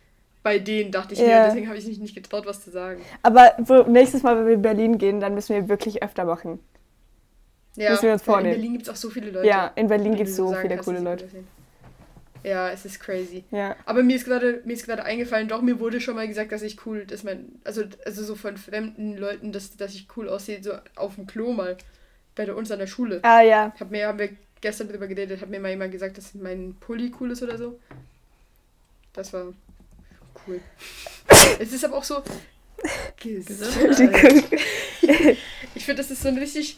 [0.42, 1.28] bei denen, dachte ich mir.
[1.28, 1.42] Ja.
[1.42, 3.02] Und deswegen habe ich mich nicht getraut, was zu sagen.
[3.24, 6.60] Aber wo, nächstes Mal, wenn wir in Berlin gehen, dann müssen wir wirklich öfter machen.
[7.78, 8.56] Ja, Müssen wir uns vornehmen.
[8.56, 9.48] In Berlin gibt es auch so viele Leute.
[9.48, 11.30] Ja, in Berlin gibt es so sagen viele coole Leute.
[12.44, 13.44] Ja, es ist crazy.
[13.52, 13.76] Ja.
[13.86, 16.64] Aber mir ist gerade mir ist gerade eingefallen, doch mir wurde schon mal gesagt, dass
[16.64, 20.64] ich cool, dass man also also so von fremden Leuten, dass, dass ich cool aussehe,
[20.64, 21.78] so auf dem Klo mal
[22.36, 23.20] bei uns an der Schule.
[23.24, 23.74] Ah ja.
[23.80, 27.12] Hab mir haben wir gestern drüber geredet, hat mir mal jemand gesagt, dass mein Pulli
[27.20, 27.80] cool ist oder so.
[29.14, 29.54] Das war
[30.48, 30.62] cool.
[31.60, 32.24] es ist aber auch so
[33.24, 34.44] Entschuldigung.
[35.76, 36.78] Ich finde, das ist so ein richtig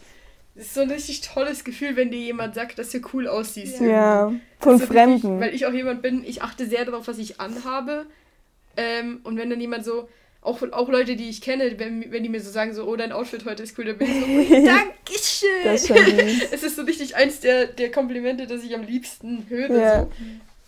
[0.60, 3.80] ist so ein richtig tolles Gefühl, wenn dir jemand sagt, dass du cool aussiehst.
[3.82, 5.14] Ja, von So Fremden.
[5.14, 8.05] Richtig, weil ich auch jemand bin, ich achte sehr darauf, was ich anhabe.
[8.78, 10.10] Ähm, und wenn dann jemand so,
[10.41, 13.12] auch, auch Leute, die ich kenne, wenn, wenn die mir so sagen, so, oh, dein
[13.12, 15.49] Outfit heute ist cool, dann bin ich so, oh, Dankeschön.
[15.64, 19.72] Das ist es ist so richtig eins der, der Komplimente, das ich am liebsten höre.
[19.72, 20.01] Ja.
[20.03, 20.12] So.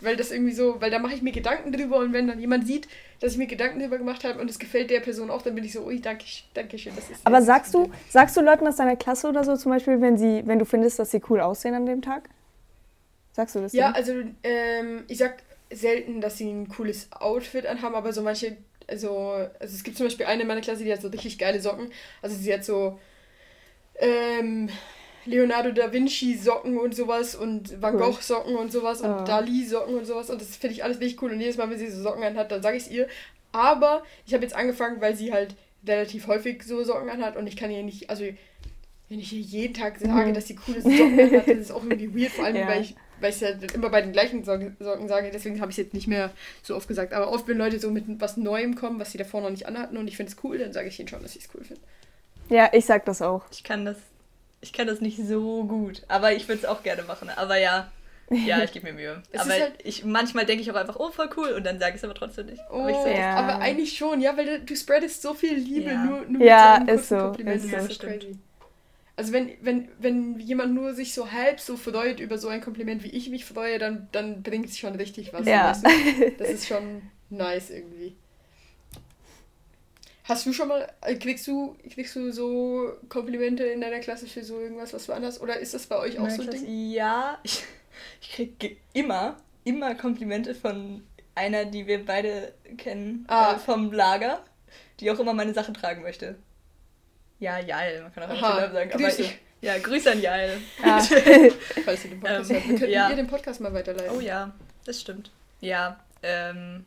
[0.02, 2.66] Weil das irgendwie so, weil da mache ich mir Gedanken drüber und wenn dann jemand
[2.66, 2.88] sieht,
[3.20, 5.64] dass ich mir Gedanken drüber gemacht habe und es gefällt der Person auch, dann bin
[5.64, 6.24] ich so, ui, danke,
[6.54, 6.92] danke schön.
[6.96, 10.00] Das ist Aber sagst du, sagst du Leuten aus deiner Klasse oder so zum Beispiel,
[10.00, 12.28] wenn sie, wenn du findest, dass sie cool aussehen an dem Tag?
[13.32, 13.72] Sagst du das?
[13.72, 13.94] Ja, denen?
[13.94, 15.36] also ähm, ich sag
[15.70, 18.56] selten, dass sie ein cooles Outfit anhaben, aber so manche,
[18.88, 21.60] also, also es gibt zum Beispiel eine in meiner Klasse, die hat so richtig geile
[21.60, 21.90] Socken.
[22.20, 22.98] Also sie hat so
[23.96, 24.68] ähm,
[25.24, 27.96] Leonardo da Vinci Socken und sowas und Van.
[27.96, 29.24] Gogh Socken und sowas und Ah.
[29.24, 31.78] Dali Socken und sowas und das finde ich alles richtig cool und jedes Mal, wenn
[31.78, 33.08] sie so Socken anhat, dann sage ich es ihr.
[33.52, 35.54] Aber ich habe jetzt angefangen, weil sie halt
[35.86, 38.24] relativ häufig so Socken anhat und ich kann ihr nicht, also
[39.08, 40.34] wenn ich ihr jeden Tag sage, Mhm.
[40.34, 42.66] dass sie coole Socken anhat, dann ist es auch irgendwie weird, vor allem Ja.
[42.68, 45.70] weil ich weil ich es halt immer bei den gleichen Socken Socken sage, deswegen habe
[45.70, 46.32] ich es jetzt nicht mehr
[46.64, 47.12] so oft gesagt.
[47.12, 49.96] Aber oft, wenn Leute so mit was Neuem kommen, was sie davor noch nicht anhatten
[49.96, 51.80] und ich finde es cool, dann sage ich ihnen schon, dass ich es cool finde.
[52.48, 53.44] ja, ich sag das auch.
[53.52, 53.96] Ich kann das,
[54.62, 57.28] ich kann das nicht so gut, aber ich würde es auch gerne machen.
[57.36, 57.92] Aber ja,
[58.30, 59.22] ja, ich gebe mir Mühe.
[59.36, 61.96] Aber halt- ich, manchmal denke ich auch einfach, oh, voll cool, und dann sage ich
[61.96, 62.62] es aber trotzdem nicht.
[62.70, 63.34] Oh, aber ich sag, Ja.
[63.36, 66.04] aber eigentlich schon, ja, weil du, du spreadest so viel Liebe Ja.
[66.04, 67.56] nur, nur Ja, mit so einem ist kurzen so, Kompliment.
[67.64, 67.76] ist so.
[67.76, 68.38] ist so crazy.
[69.14, 73.04] Also wenn, wenn, wenn jemand nur sich so halb so freut über so ein Kompliment,
[73.04, 75.46] wie ich mich freue, dann, dann bringt es schon richtig was.
[75.46, 75.68] Ja.
[75.70, 76.30] weißt du?
[76.38, 78.16] Das ist schon nice irgendwie.
[80.32, 84.42] Hast du schon mal, äh, kriegst du, kriegst du so Komplimente in deiner Klasse für
[84.42, 86.90] so irgendwas, was du anders, oder ist das bei euch auch so ein Klasse- Ding?
[86.90, 87.62] Ja, ich,
[88.20, 91.02] ich kriege immer, immer Komplimente von
[91.34, 93.54] einer, die wir beide kennen, Ah.
[93.54, 94.42] äh, vom Lager,
[95.00, 96.36] die auch immer meine Sachen tragen möchte.
[97.38, 98.92] Ja, Jael, man kann auch Aha, sagen.
[98.92, 99.22] Aber Grüße.
[99.22, 100.58] ich, ja, Grüße an Jael.
[100.82, 101.00] Ah.
[101.84, 102.68] Falls du den Podcast Ähm, hört.
[102.68, 103.10] Wir könnten ja.
[103.10, 104.16] ihr den Podcast mal weiterleiten.
[104.16, 104.52] Oh ja,
[104.84, 105.30] das stimmt.
[105.60, 106.86] Ja, ähm,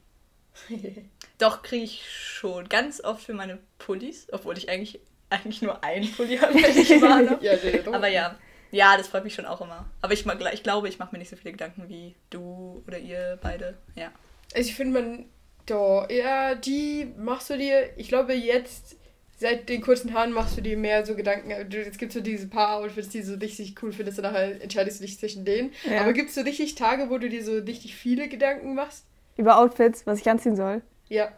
[1.38, 6.12] doch kriege ich schon ganz oft für meine Pullis, obwohl ich eigentlich, eigentlich nur einen
[6.12, 7.44] Pulli habe, wenn ich mal habe.
[7.46, 7.54] ja,
[7.92, 8.38] Aber ja,
[8.72, 9.86] ja, das freut mich schon auch immer.
[10.02, 12.98] Aber ich, mag- ich glaube, ich mache mir nicht so viele Gedanken wie du oder
[12.98, 13.78] ihr beide.
[13.96, 14.12] Ja.
[14.54, 15.26] Also ich finde man,
[15.66, 18.96] doch, ja, die machst du dir, ich glaube jetzt,
[19.38, 22.48] seit den kurzen Haaren machst du dir mehr so Gedanken, du- es gibt so diese
[22.48, 25.74] paar Outfits, die du so richtig cool findest und nachher entscheidest du dich zwischen denen.
[25.90, 26.02] Ja.
[26.02, 29.06] Aber gibt es so richtig Tage, wo du dir so richtig viele Gedanken machst?
[29.38, 30.82] Über Outfits, was ich anziehen soll?
[31.08, 31.30] Ja.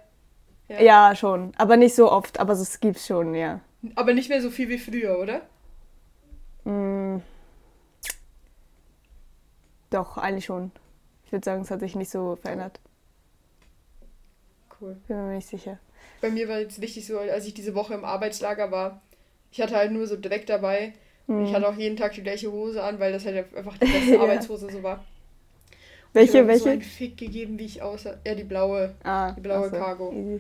[0.68, 0.82] Ja.
[0.82, 1.54] Ja, schon.
[1.58, 3.62] Aber nicht so oft, aber es gibt's schon, ja.
[3.96, 5.42] Aber nicht mehr so viel wie früher, oder?
[6.66, 7.22] Mm.
[9.90, 10.72] Doch, eigentlich schon.
[11.26, 12.80] Ich würde sagen, es hat sich nicht so verändert.
[14.80, 14.98] Cool.
[15.08, 15.80] Bin mir nicht sicher.
[16.22, 19.02] Bei mir war jetzt richtig so, als ich diese Woche im Arbeitslager war,
[19.52, 20.94] ich hatte halt nur so Dreck dabei.
[21.28, 23.86] Und ich hatte auch jeden Tag die gleiche Hose an, weil das halt einfach die
[23.92, 24.20] beste.
[24.20, 25.04] Arbeitshose so war.
[26.14, 26.70] Welche, ich habe so welche?
[26.72, 28.16] einen Fick gegeben, wie ich aussah.
[28.26, 28.94] Ja, die blaue.
[29.04, 29.78] Ah, die blaue ach so.
[29.78, 30.12] Cargo.
[30.14, 30.40] Easy.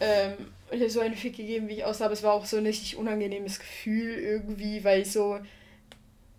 [0.00, 0.32] Ähm,
[0.70, 2.04] und ich habe so einen Fick gegeben, wie ich aussah.
[2.06, 5.38] Aber es war auch so ein richtig unangenehmes Gefühl irgendwie, weil ich so.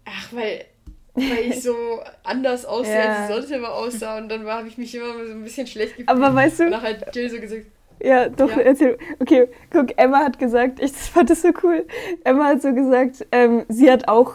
[0.06, 0.66] Ach, weil.
[1.14, 1.76] Weil ich so
[2.24, 3.16] anders aussehe, Ja.
[3.26, 4.18] als ich sonst immer aussah.
[4.18, 6.10] Und dann habe ich mich immer so ein bisschen schlecht gefühlt.
[6.10, 7.66] Aber weißt du, Und dann hat Jill so gesagt,
[8.02, 8.62] Ja, doch, Ja.
[8.62, 8.98] erzähl.
[9.20, 11.86] Okay, guck, Emma hat gesagt, ich fand das so cool.
[12.24, 14.34] Emma hat so gesagt, ähm, sie hat auch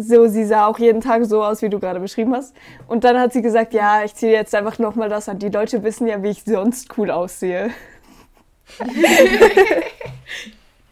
[0.00, 2.54] so, sie sah auch jeden Tag so aus, wie du gerade beschrieben hast.
[2.86, 5.38] Und dann hat sie gesagt, ja, ich ziehe jetzt einfach nochmal das an.
[5.38, 7.70] Die Leute wissen ja, wie ich sonst cool aussehe.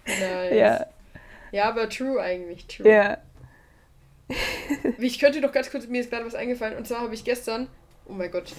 [0.07, 0.54] nice.
[0.54, 0.86] Ja,
[1.52, 2.90] Ja, aber true eigentlich, true.
[2.90, 3.18] ja.
[4.98, 6.76] Ich könnte doch ganz kurz, mir ist gerade was eingefallen.
[6.76, 7.68] Und zwar habe ich gestern,
[8.09, 8.52] oh mein Gott,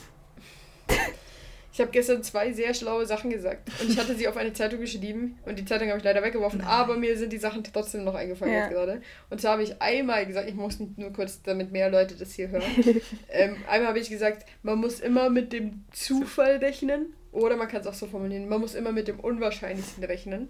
[1.77, 3.69] ich habe gestern zwei sehr schlaue Sachen gesagt.
[3.79, 5.37] Und ich hatte sie auf eine Zeitung geschrieben.
[5.45, 6.61] Und die Zeitung habe ich leider weggeworfen.
[6.61, 8.67] Aber mir sind die Sachen trotzdem noch eingefallen Ja.
[8.67, 8.99] gerade.
[9.29, 12.49] Und zwar habe ich einmal gesagt, ich muss nur kurz, damit mehr Leute das hier
[12.49, 12.63] hören.
[13.29, 17.13] ähm, einmal habe ich gesagt, man muss immer mit dem Zufall rechnen.
[17.31, 20.49] Oder man kann es auch so formulieren, man muss immer mit dem Unwahrscheinlichsten rechnen.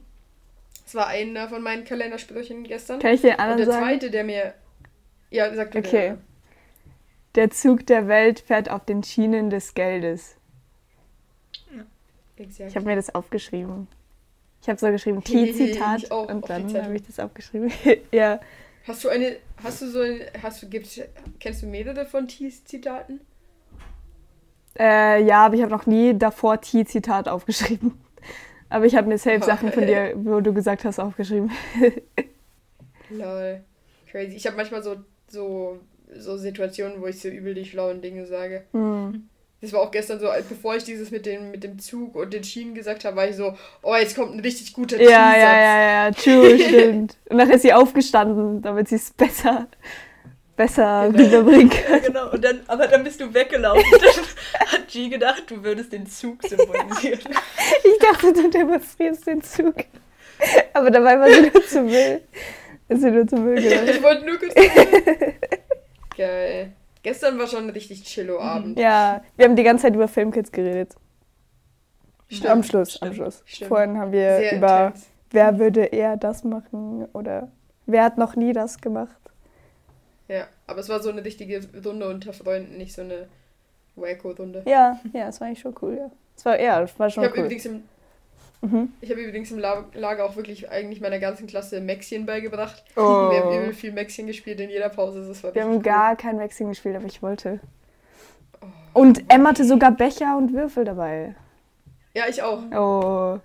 [0.86, 3.00] Das war einer von meinen Kalendersprüchen gestern.
[3.02, 3.86] Kann ich den Und anderen der sagen?
[3.86, 4.54] zweite, der mir.
[5.30, 6.14] Ja, sag du Okay.
[7.36, 10.37] Der Zug der Welt fährt auf den Schienen des Geldes.
[12.38, 12.70] Exakt.
[12.70, 13.88] Ich habe mir das aufgeschrieben.
[14.62, 17.72] Ich habe so geschrieben, T-Zitat und dann habe ich das aufgeschrieben.
[18.12, 18.40] ja.
[18.88, 21.00] Hast du eine, hast du so ein, hast du, gibt's,
[21.40, 23.20] kennst du mehrere von Tees Zitaten?
[24.80, 27.94] Äh, ja, aber ich habe noch nie davor T-Zitat aufgeschrieben.
[28.70, 29.46] Aber ich habe mir Oh.
[29.46, 31.50] Sachen von dir, wo du gesagt hast, aufgeschrieben.
[33.10, 33.64] Lol.
[34.12, 34.36] Crazy.
[34.36, 34.98] Ich habe manchmal so,
[35.30, 35.80] so,
[36.14, 38.66] so Situationen, wo ich so übel die schlauen Dinge sage.
[38.74, 39.30] Hm.
[39.60, 42.44] Das war auch gestern so, bevor ich dieses mit dem, mit dem Zug und den
[42.44, 45.82] Schienen gesagt habe, war ich so, oh, jetzt kommt ein richtig guter Ja, ja, ja,
[46.06, 47.18] ja, true, stimmt.
[47.30, 49.68] Und nachher ist sie aufgestanden, damit sie es besser,
[50.56, 51.24] besser Genau.
[51.24, 51.92] rüberbringen kann.
[51.92, 52.32] Ja, genau.
[52.32, 53.84] Und dann, aber dann bist du weggelaufen.
[54.00, 57.20] Dann hat G gedacht, du würdest den Zug symbolisieren.
[57.84, 59.76] Ich dachte, du demonstrierst den Zug.
[60.74, 62.22] Aber dabei war sie nur zu Müll.
[62.90, 63.90] Ist sie nur zu Müll gelaufen.
[63.90, 64.54] Ich wollte nur kurz.
[66.16, 66.74] Geil.
[67.08, 68.78] Gestern war schon ein richtig chillo Abend.
[68.78, 70.94] Ja, wir haben die ganze Zeit über Filmkids geredet.
[72.28, 73.44] Stimmt, am Schluss, am stimmt, Schluss.
[73.46, 73.70] stimmt.
[73.70, 75.08] Vorhin haben wir Sehr über, intens.
[75.32, 77.48] wer würde eher das machen oder
[77.86, 79.16] wer hat noch nie das gemacht.
[80.28, 83.30] Ja, aber es war so eine richtige Runde unter Freunden, nicht so eine
[83.96, 84.64] Wacko-Runde.
[84.66, 86.12] Ja, ja, das war eigentlich schon cool, ja.
[86.36, 87.46] Das war, ja, war Ich schon habe cool.
[87.46, 87.84] übrigens im
[88.62, 88.92] Mhm.
[89.02, 92.84] Ich habe übrigens im La- Lager auch wirklich eigentlich meiner ganzen Klasse Maxien beigebracht.
[92.96, 93.02] Oh.
[93.30, 95.28] Wir haben übel viel Maxien gespielt in jeder Pause.
[95.28, 97.60] Das war Wir haben richtig gar kein Wechseln gespielt, aber ich wollte.
[98.62, 98.70] cool.
[98.94, 101.36] Und Emma hatte sogar Becher und Würfel dabei.
[102.16, 102.64] Ja, ich auch.
[102.72, 103.40] Oh,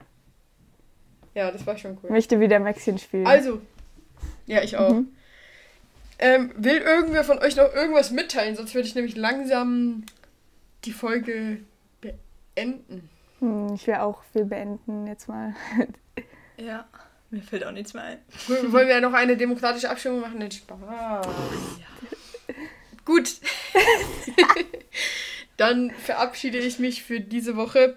[1.35, 2.11] Ja, das war schon cool.
[2.11, 3.27] möchte wieder Maxchen spielen.
[3.27, 3.61] Also,
[4.47, 4.95] ja, ich auch.
[4.95, 5.09] Mhm.
[6.19, 8.57] Ähm, will irgendwer von euch noch irgendwas mitteilen?
[8.57, 10.05] Sonst würde ich nämlich langsam
[10.85, 11.59] die Folge
[12.01, 13.11] beenden.
[13.43, 15.55] Hm, ich will auch viel beenden jetzt mal.
[16.59, 16.87] Ja,
[17.31, 18.19] mir fällt auch nichts mehr ein.
[18.71, 20.39] Wollen wir noch eine demokratische Abstimmung machen?
[20.39, 21.27] Den Spaß.
[23.05, 23.37] Gut.
[25.57, 27.97] Dann verabschiede ich mich für diese Woche.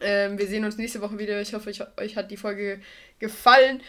[0.00, 1.38] Ähm, wir sehen uns nächste Woche wieder.
[1.42, 2.80] Ich hoffe, euch, euch hat die Folge
[3.18, 3.82] gefallen.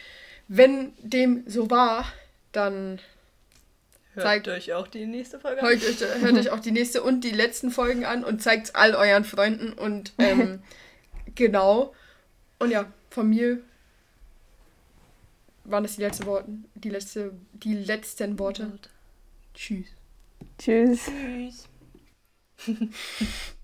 [0.50, 2.06] Wenn dem so war,
[2.52, 3.00] dann
[4.22, 5.68] Zeigt hört euch auch die nächste Folge an.
[5.68, 8.76] Hört euch, hört euch auch die nächste und die letzten Folgen an und zeigt es
[8.76, 10.62] all euren Freunden und ähm,
[11.36, 11.94] genau.
[12.60, 13.60] Und ja, von mir
[15.66, 16.48] waren das die letzten Worte.
[16.76, 18.80] Die, letzte, die letzten Worte.
[19.54, 19.88] Tschüss.
[20.58, 21.06] Tschüss.
[21.06, 21.68] Tschüss.